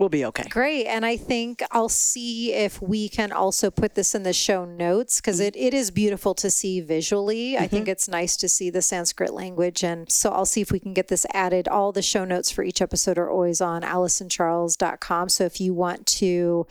[0.00, 0.48] we'll be okay.
[0.48, 0.86] Great.
[0.86, 5.20] And I think I'll see if we can also put this in the show notes
[5.20, 5.48] because mm-hmm.
[5.48, 7.52] it, it is beautiful to see visually.
[7.52, 7.62] Mm-hmm.
[7.62, 7.92] I think mm-hmm.
[7.92, 9.84] it's nice to see the Sanskrit language.
[9.84, 11.68] And so I'll see if we can get this added.
[11.68, 15.28] All the show notes for each episode are always on AlysonCharles.com.
[15.28, 16.66] So if you want to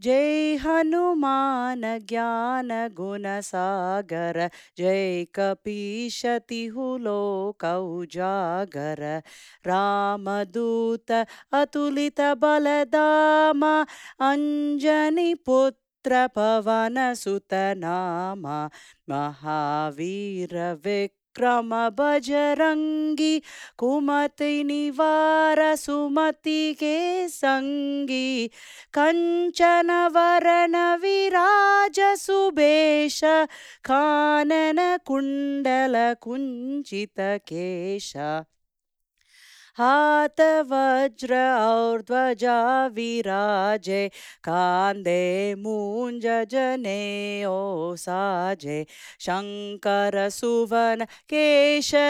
[0.00, 9.22] जय हनुमान ज्ञान गुण सागर जय कपीशतिहु लोक उजागर।
[9.66, 13.86] रामदूत अतुलित बलदामा
[14.30, 18.42] अंजनी पुत्र पुत्र पवनसुतनाम
[19.10, 23.38] महावीरविक् क्रम बजरङ्गी
[23.78, 26.96] कुमति निवार सुमति के
[27.28, 28.50] सङ्गी
[28.98, 33.20] कञ्चन वरण विराज सुबेश
[33.90, 38.12] कानन कुण्डल कुञ्चित केश
[39.78, 42.58] हातवज्र और्ध्वजा
[42.96, 44.02] विराजे
[44.48, 45.22] कान्दे
[45.64, 47.00] मुञ्जने
[47.46, 48.84] ओसाजे ओ साजे।
[49.26, 52.06] शङ्करसुवन केशरीनन्दन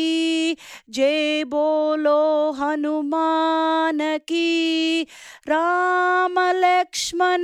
[0.89, 5.03] जय बोलो हनुमान की
[5.47, 7.43] राम लक्ष्मण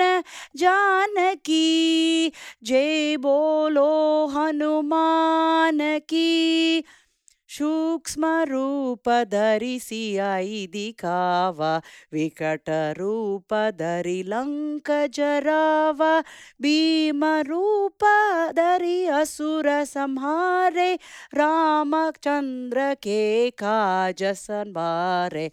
[0.57, 2.31] जानकी
[2.63, 3.91] जय बोलो
[4.27, 5.79] हनुमान
[6.09, 6.83] की
[7.57, 10.35] सूक्ष्मरूप दरि सिया
[10.73, 11.61] दि काव
[12.13, 16.03] विकटरूप दरि लङ्क जराव
[19.19, 20.93] असुरसंहारे
[21.35, 23.23] रामचन्द्रके
[23.63, 25.49] काज सन्भारे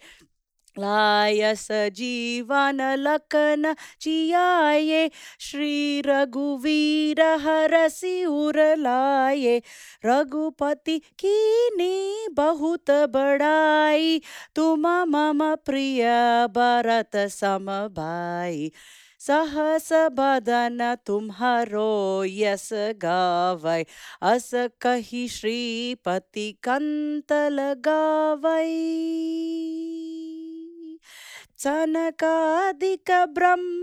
[0.79, 5.11] लायस जीवन लखन चियाये,
[5.41, 9.63] श्री रघुवीर हरसि उर लाये।
[10.05, 14.21] रघुपति कीनी बहुत बड़ाई,
[14.55, 16.05] तुम मम प्रिय
[16.47, 18.73] भरत सम भाई।
[19.21, 23.87] सहस बदन तुम्हारो यस गावै,
[24.23, 28.69] अस कही श्रीपति कंत लगावै
[31.59, 33.81] सनकादिक ब्रह्मादिमुनीसा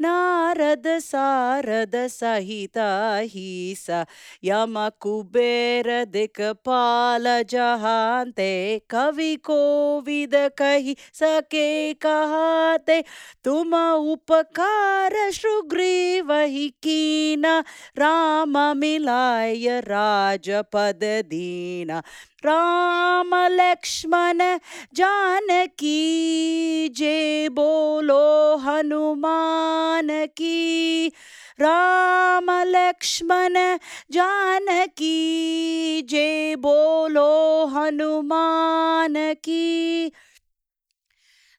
[0.00, 2.88] नारद सारद सहिता
[3.34, 4.04] हि स
[4.44, 8.50] यमकुबेरदिक कविकोविद जहान्ते
[8.90, 11.68] कवि कोविद कहि सके
[12.06, 12.98] कहाते
[13.44, 17.44] तुम उपकार उपकारशृग्रीवहि कीन
[17.98, 21.00] राममिलाय राजपद
[21.30, 22.02] दीना
[22.44, 24.38] राम लक्ष्मण
[24.94, 25.98] जानकी
[26.96, 31.08] जे बोलो हनुमान की
[31.60, 33.54] राम लक्ष्मण
[34.12, 35.12] जानकी
[36.10, 37.30] जे बोलो
[37.74, 39.14] हनुमान
[39.44, 40.12] की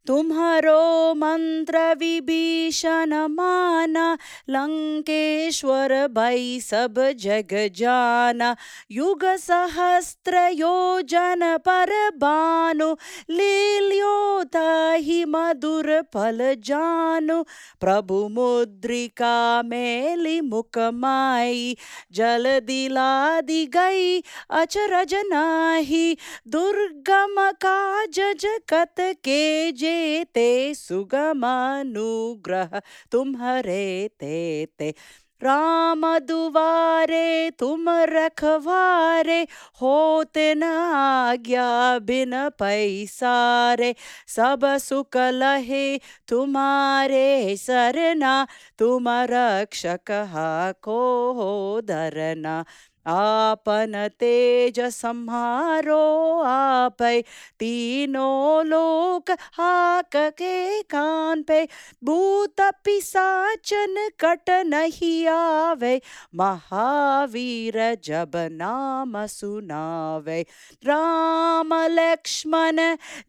[0.07, 4.17] तुम्हारो मंत्र विभीषण माना
[4.49, 8.55] लंकेश्वर भई सब जग जाना।
[8.91, 12.91] युग सहस्त्र योजन पर बानु
[13.29, 17.43] लील्योता ही मधुर फल जानु।
[17.79, 21.77] प्रभु मुद्रिका मेली मुख माई,
[22.11, 26.17] जल दिलादि गई अचरज नाही।
[26.47, 32.81] दुर्गम काज जगत के जेते सुगमानुग्रह
[33.11, 34.93] तुम्हारे ते ते
[35.41, 39.47] राम दुवारे, तुम रखवारे,
[39.81, 43.95] होते न आज्ञा बिन पैसारे।
[44.27, 48.47] सब सुख लहे तुम्हारे सरना,
[48.77, 52.65] तुम रक्षक को धरना।
[53.05, 56.03] आपन तेज संहारो
[56.41, 57.21] आपै,
[57.59, 61.67] तीनों लोक हाक के कान पे।
[62.03, 66.01] भूत पिसाचन कट नहीं आवे,
[66.35, 70.41] महावीर जब नाम सुनावे।
[70.85, 72.79] राम लक्ष्मण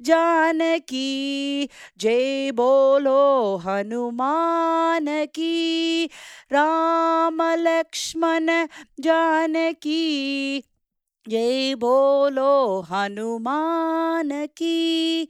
[0.01, 1.69] जानकी
[1.99, 6.09] जय बोलो हनुमान की।
[6.53, 8.47] राम लक्ष्मण
[9.01, 10.65] जान की।
[11.29, 15.29] जय बोलो हनुमान की।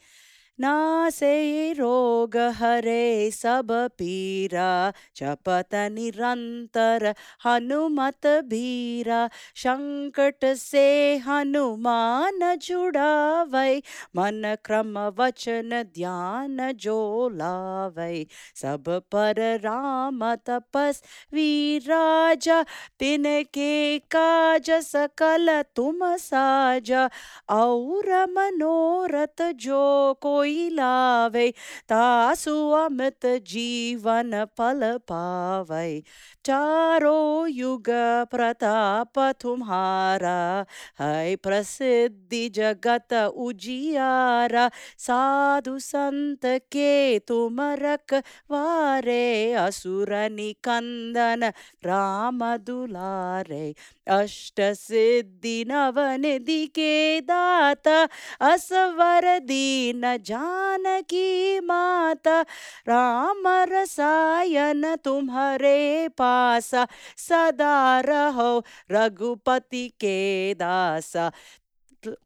[0.62, 4.72] नासे रोग हरे सब पीरा
[5.16, 7.06] जपत निरंतर
[7.44, 9.20] हनुमत बीरा
[9.56, 10.86] संकट से
[11.16, 13.74] हनुमान जुड़ावै,
[14.16, 16.98] मन क्रम वचन ध्यान जो
[17.32, 21.02] लावै। सब पर राम तपस
[21.32, 22.62] वीराजा
[22.98, 27.08] तिनके काज सकल तुम साजा।
[27.50, 29.82] और मनोरथ जो
[30.22, 31.50] कोई लावे
[31.88, 36.02] तासु अमित जीवन फल पावे।
[36.44, 37.84] चारों युग
[38.30, 40.66] प्रताप तुम्हारा,
[41.00, 51.52] है प्रसिद्धि जगत उजियारा। साधु संत के तुम रखवारे, असुर निकंदन
[51.84, 53.74] राम दुलारे।
[54.06, 58.08] अष्ट सिद्धि नवनिधि के दाता,
[58.40, 62.40] असवर दीन जानकी माता,
[62.88, 66.86] राम रसायन तुम्हारे पासा,
[67.16, 71.32] सदा रहो रघुपति के दासा।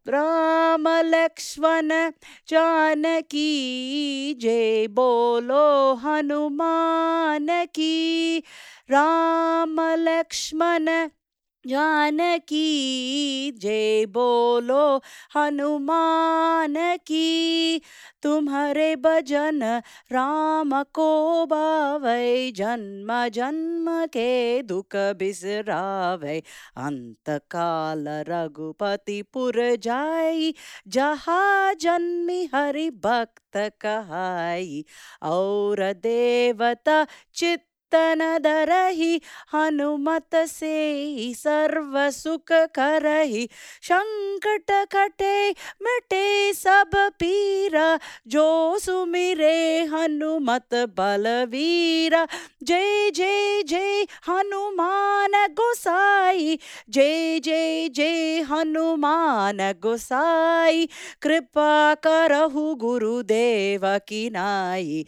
[0.08, 1.88] राम लक्ष्मण
[2.48, 3.48] जानकी
[4.34, 8.38] जय बोलो हनुमान की,
[8.90, 11.08] राम लक्ष्मण
[11.66, 12.66] जानकी
[13.50, 15.00] जय बोलो,
[15.36, 17.80] हनुमान की।
[18.22, 19.62] तुम्हारे भजन
[20.12, 26.42] राम को बावै जन्म जन्म के दुख बिसरावै।
[26.76, 30.54] अंत काल रघुपति पुर जाई,
[30.88, 34.84] जहाँ जन्मी हरि भक्त कहाई।
[35.22, 39.20] और देवता चित्त तन दरही
[39.54, 40.76] हनुमत से
[41.34, 43.48] सर्व सुख करही।
[43.82, 45.50] संकट कटे
[45.82, 52.26] मिटे सब पीरा, जो सुमिरे हनुमत बलवीरा।
[52.62, 56.58] जय जय जय हनुमान गोसाई,
[56.90, 60.88] जय जय जय हनुमान गोसाई।
[61.22, 65.06] कृपा करहु गुरुदेव की नाई।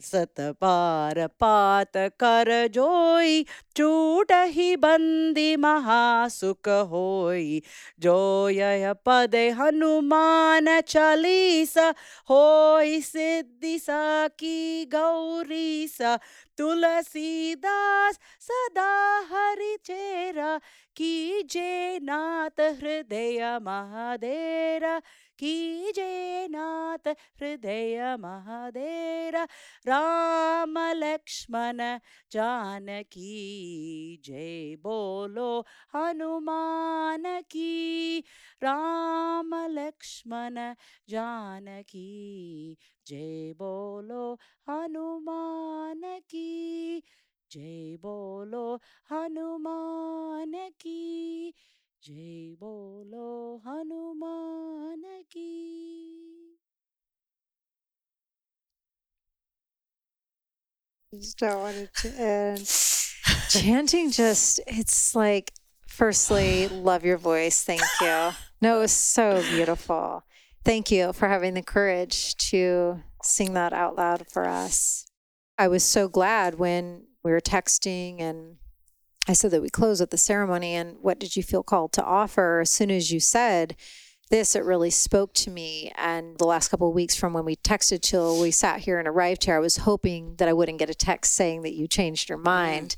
[0.00, 3.42] सत पार पात कर जोई,
[3.76, 7.62] चूट ही बंदी महासुख होई।
[7.98, 11.94] जो यह पद हनुमान चालीसा,
[12.30, 16.18] होई सिद्धि सा की गौरी सा
[16.58, 20.60] तुलसीदास सदा हरि चेरा
[20.96, 25.02] की जे नाथ हृदय महादेरा।
[25.42, 29.44] की जय नाथ हृदय महादेरा
[29.86, 31.98] राम लक्ष्मण
[32.32, 33.32] जानकी
[34.24, 35.64] जय बोलो
[35.94, 38.18] हनुमान की।
[38.62, 40.74] राम लक्ष्मण
[41.08, 44.38] जानकी जय बोलो
[44.68, 47.02] हनुमान की।
[47.50, 51.54] जय बोलो हनुमान की
[52.03, 56.57] जय बोलो हनुमान की
[61.13, 62.59] just don't want it to end.
[63.49, 65.51] Chanting just, it's like,
[65.87, 67.63] firstly, love your voice.
[67.63, 68.31] Thank you.
[68.61, 70.23] No, it was so beautiful.
[70.63, 75.07] Thank you for having the courage to sing that out loud for us.
[75.57, 78.57] I was so glad when we were texting and
[79.28, 80.74] I said that we close at the ceremony.
[80.74, 82.60] And what did you feel called to offer?
[82.60, 83.76] As soon as you said
[84.30, 85.92] this, it really spoke to me.
[85.96, 89.06] And the last couple of weeks from when we texted till we sat here and
[89.06, 92.28] arrived here, I was hoping that I wouldn't get a text saying that you changed
[92.28, 92.96] your mind.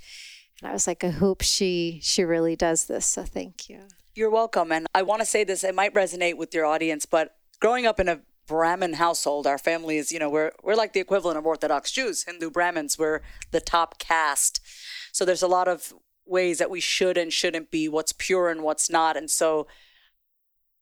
[0.62, 3.04] And I was like, I hope she she really does this.
[3.04, 3.80] So thank you.
[4.14, 4.70] You're welcome.
[4.70, 7.98] And I want to say this, it might resonate with your audience, but growing up
[7.98, 11.46] in a Brahmin household, our family is, you know, we're we're like the equivalent of
[11.46, 13.20] Orthodox Jews, Hindu Brahmins, we're
[13.50, 14.60] the top caste.
[15.12, 15.92] So there's a lot of
[16.26, 19.16] ways that we should and shouldn't be, what's pure and what's not.
[19.16, 19.66] And so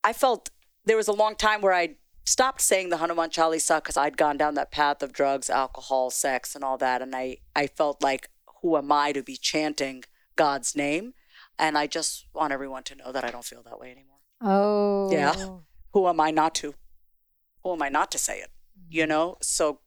[0.05, 0.51] I felt
[0.85, 4.37] there was a long time where I stopped saying the Hanuman Chalisa because I'd gone
[4.37, 7.03] down that path of drugs, alcohol, sex, and all that.
[7.03, 8.29] And I, I felt like,
[8.61, 10.05] who am I to be chanting
[10.37, 11.15] God's name?
[11.59, 14.19] And I just want everyone to know that I don't feel that way anymore.
[14.41, 15.11] Oh.
[15.13, 15.35] Yeah.
[15.93, 16.75] Who am I not to?
[17.63, 18.51] Who am I not to say it?
[18.89, 19.11] You mm-hmm.
[19.11, 19.37] know?
[19.43, 19.81] So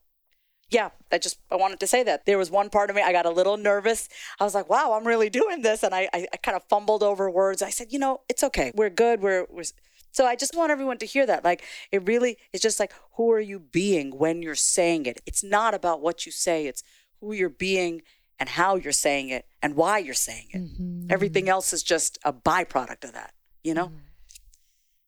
[0.70, 2.26] yeah, I just I wanted to say that.
[2.26, 4.08] There was one part of me I got a little nervous.
[4.40, 5.82] I was like, wow, I'm really doing this.
[5.82, 7.62] And I, I, I kind of fumbled over words.
[7.62, 8.72] I said, you know, it's okay.
[8.74, 9.20] We're good.
[9.22, 9.64] We're we're
[10.10, 11.44] so I just want everyone to hear that.
[11.44, 11.62] Like
[11.92, 15.20] it really is just like who are you being when you're saying it?
[15.26, 16.82] It's not about what you say, it's
[17.20, 18.02] who you're being
[18.38, 20.58] and how you're saying it and why you're saying it.
[20.58, 21.06] Mhm.
[21.10, 23.32] Everything else is just a byproduct of that,
[23.62, 23.92] you know?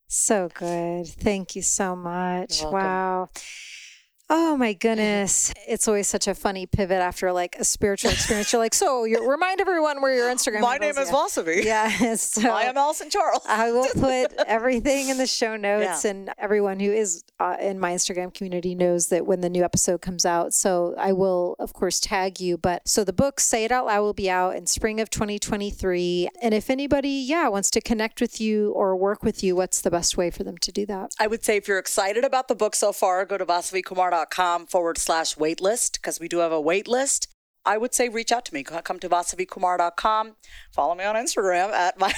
[0.07, 1.07] So good.
[1.07, 2.63] Thank you so much.
[2.63, 3.29] Wow.
[4.31, 5.55] Oh my goodness.
[5.67, 8.53] It's always such a funny pivot after like a spiritual experience.
[8.53, 10.63] You're like, so you remind everyone where your Instagram is.
[10.63, 11.65] My name is Vasavi.
[11.69, 11.89] Yeah.
[12.19, 13.43] So I am Alyson Charles.
[13.47, 16.11] I will put everything in the show notes yeah.
[16.11, 20.01] and everyone who is uh, in my Instagram community knows that when the new episode
[20.03, 20.53] comes out.
[20.53, 24.03] So I will of course tag you, but so the book Say It Out Loud
[24.03, 26.29] will be out in spring of 2023.
[26.43, 29.91] And if anybody, yeah, wants to connect with you or work with you, what's the
[29.91, 31.13] best way for them to do that?
[31.19, 33.45] I would say if you're excited about the book so far, go to
[34.19, 37.28] vasavikumar.com com forward slash waitlist because we do have a wait list.
[37.65, 38.62] I would say reach out to me.
[38.62, 40.36] Come to vasavikumar.com.
[40.73, 42.15] Follow me on Instagram at my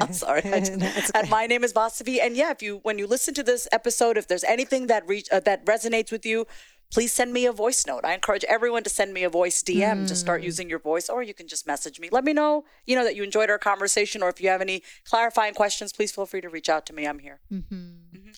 [0.00, 2.18] I'm sorry at my name is Vasavi.
[2.22, 5.28] And yeah, if you when you listen to this episode, if there's anything that reach
[5.30, 6.46] uh, that resonates with you,
[6.90, 8.04] please send me a voice note.
[8.04, 10.08] I encourage everyone to send me a voice DM mm.
[10.08, 10.44] to start mm.
[10.44, 12.08] using your voice, or you can just message me.
[12.10, 14.82] Let me know, you know, that you enjoyed our conversation, or if you have any
[15.04, 17.06] clarifying questions, please feel free to reach out to me.
[17.06, 17.40] I'm here.
[17.52, 17.74] Mm-hmm.
[17.74, 18.30] Mm-hmm.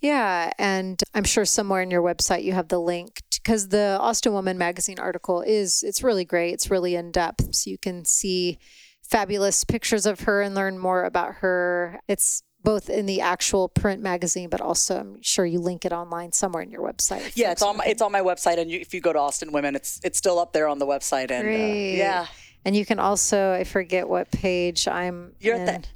[0.00, 0.52] Yeah.
[0.58, 4.58] And I'm sure somewhere in your website you have the link because the Austin Woman
[4.58, 6.54] magazine article is, it's really great.
[6.54, 7.54] It's really in depth.
[7.54, 8.58] So you can see
[9.02, 12.00] fabulous pictures of her and learn more about her.
[12.08, 16.32] It's both in the actual print magazine, but also I'm sure you link it online
[16.32, 17.32] somewhere in your website.
[17.34, 19.52] Yeah, it's on my, it's on my website, and you, if you go to Austin
[19.52, 21.30] Women, it's it's still up there on the website.
[21.30, 22.26] And uh, yeah,
[22.64, 25.32] and you can also I forget what page I'm.
[25.40, 25.68] You're in.
[25.68, 25.88] at the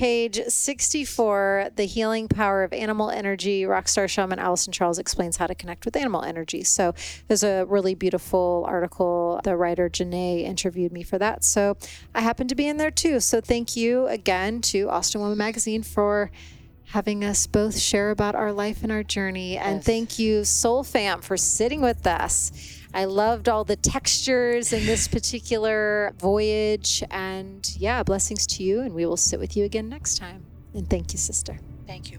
[0.00, 5.54] Page 64, The Healing Power of Animal Energy, Rockstar Shaman Alyson Charles explains how to
[5.54, 6.64] connect with animal energy.
[6.64, 6.94] So
[7.28, 9.42] there's a really beautiful article.
[9.44, 11.44] The writer Janae interviewed me for that.
[11.44, 11.76] So
[12.14, 13.20] I happen to be in there too.
[13.20, 16.30] So thank you again to Austin Woman Magazine for
[16.86, 19.58] having us both share about our life and our journey.
[19.58, 19.84] And yes.
[19.84, 22.79] thank you, Soul Fam, for sitting with us.
[22.92, 27.02] I loved all the textures in this particular voyage.
[27.10, 28.80] And yeah, blessings to you.
[28.80, 30.44] And we will sit with you again next time.
[30.74, 31.58] And thank you, sister.
[31.86, 32.18] Thank you.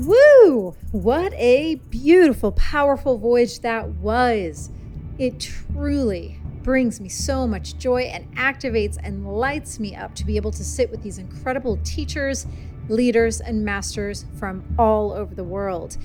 [0.00, 0.76] Woo!
[0.92, 4.70] What a beautiful, powerful voyage that was.
[5.18, 10.36] It truly brings me so much joy and activates and lights me up to be
[10.36, 12.46] able to sit with these incredible teachers,
[12.88, 15.96] leaders, and masters from all over the world.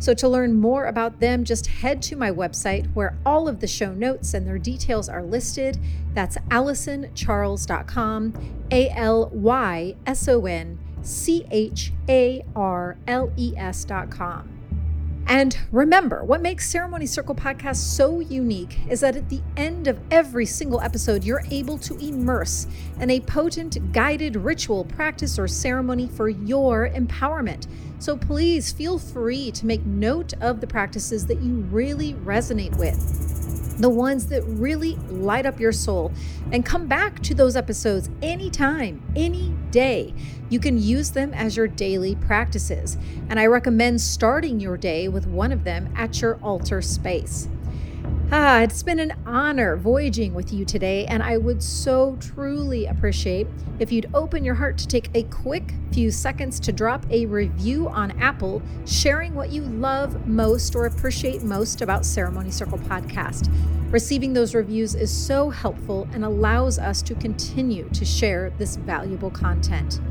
[0.00, 3.66] So, to learn more about them, just head to my website where all of the
[3.66, 5.78] show notes and their details are listed.
[6.14, 8.34] That's alysoncharles.com,
[8.70, 14.57] A L Y S O N C H A R L E S.com.
[15.28, 20.00] And remember, what makes Ceremony Circle podcast so unique is that at the end of
[20.10, 22.66] every single episode, you're able to immerse
[22.98, 27.66] in a potent guided ritual practice or ceremony for your empowerment.
[27.98, 32.96] So please feel free to make note of the practices that you really resonate with,
[33.78, 36.12] the ones that really light up your soul,
[36.52, 40.14] and come back to those episodes anytime, any day.
[40.50, 42.96] You can use them as your daily practices.
[43.28, 47.48] And I recommend starting your day with one of them at your altar space.
[48.30, 53.46] Ah, it's been an honor voyaging with you today, and I would so truly appreciate
[53.78, 57.88] if you'd open your heart to take a quick few seconds to drop a review
[57.88, 63.50] on Apple, sharing what you love most or appreciate most about Ceremony Circle Podcast.
[63.90, 69.30] Receiving those reviews is so helpful and allows us to continue to share this valuable
[69.30, 70.02] content.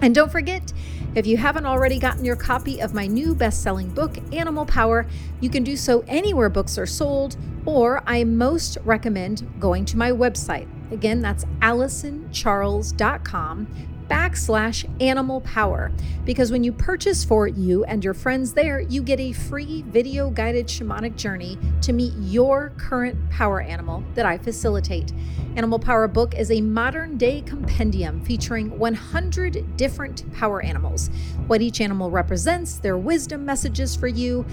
[0.00, 0.72] And don't forget,
[1.14, 5.06] if you haven't already gotten your copy of my new best selling book, Animal Power,
[5.40, 10.10] you can do so anywhere books are sold, or I most recommend going to my
[10.10, 10.66] website.
[10.92, 13.68] Again, that's alysoncharles.com
[14.12, 15.90] backslash animal power
[16.26, 20.28] because when you purchase for you and your friends there, you get a free video
[20.28, 25.14] guided shamanic journey to meet your current power animal that I facilitate.
[25.56, 31.08] Animal Power Book is a modern day compendium featuring 100 different power animals,
[31.46, 34.44] what each animal represents, their wisdom messages for you,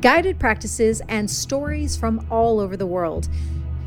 [0.00, 3.28] guided practices, and stories from all over the world.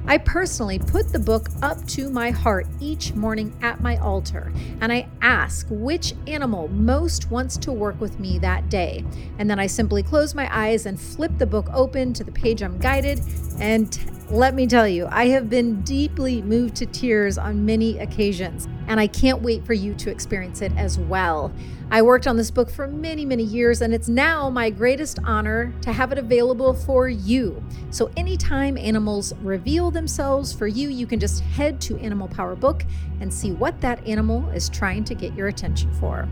[0.05, 4.91] I personally put the book up to my heart each morning at my altar, and
[4.91, 9.05] I ask which animal most wants to work with me that day.
[9.37, 12.63] And then I simply close my eyes and flip the book open to the page
[12.63, 13.21] I'm guided
[13.59, 18.67] and let me tell you, I have been deeply moved to tears on many occasions,
[18.87, 21.51] and I can't wait for you to experience it as well.
[21.89, 25.73] I worked on this book for many, many years, and it's now my greatest honor
[25.81, 27.63] to have it available for you.
[27.89, 32.85] So, anytime animals reveal themselves for you, you can just head to Animal Power Book
[33.21, 36.29] and see what that animal is trying to get your attention for.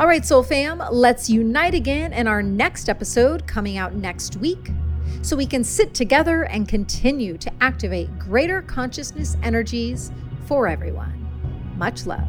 [0.00, 4.70] All right, Soul Fam, let's unite again in our next episode coming out next week
[5.22, 10.10] so we can sit together and continue to activate greater consciousness energies
[10.46, 11.26] for everyone.
[11.76, 12.28] Much love.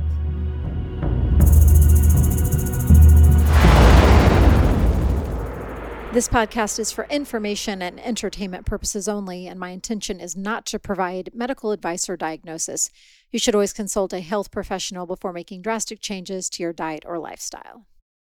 [6.13, 10.77] This podcast is for information and entertainment purposes only, and my intention is not to
[10.77, 12.89] provide medical advice or diagnosis.
[13.31, 17.17] You should always consult a health professional before making drastic changes to your diet or
[17.17, 17.85] lifestyle.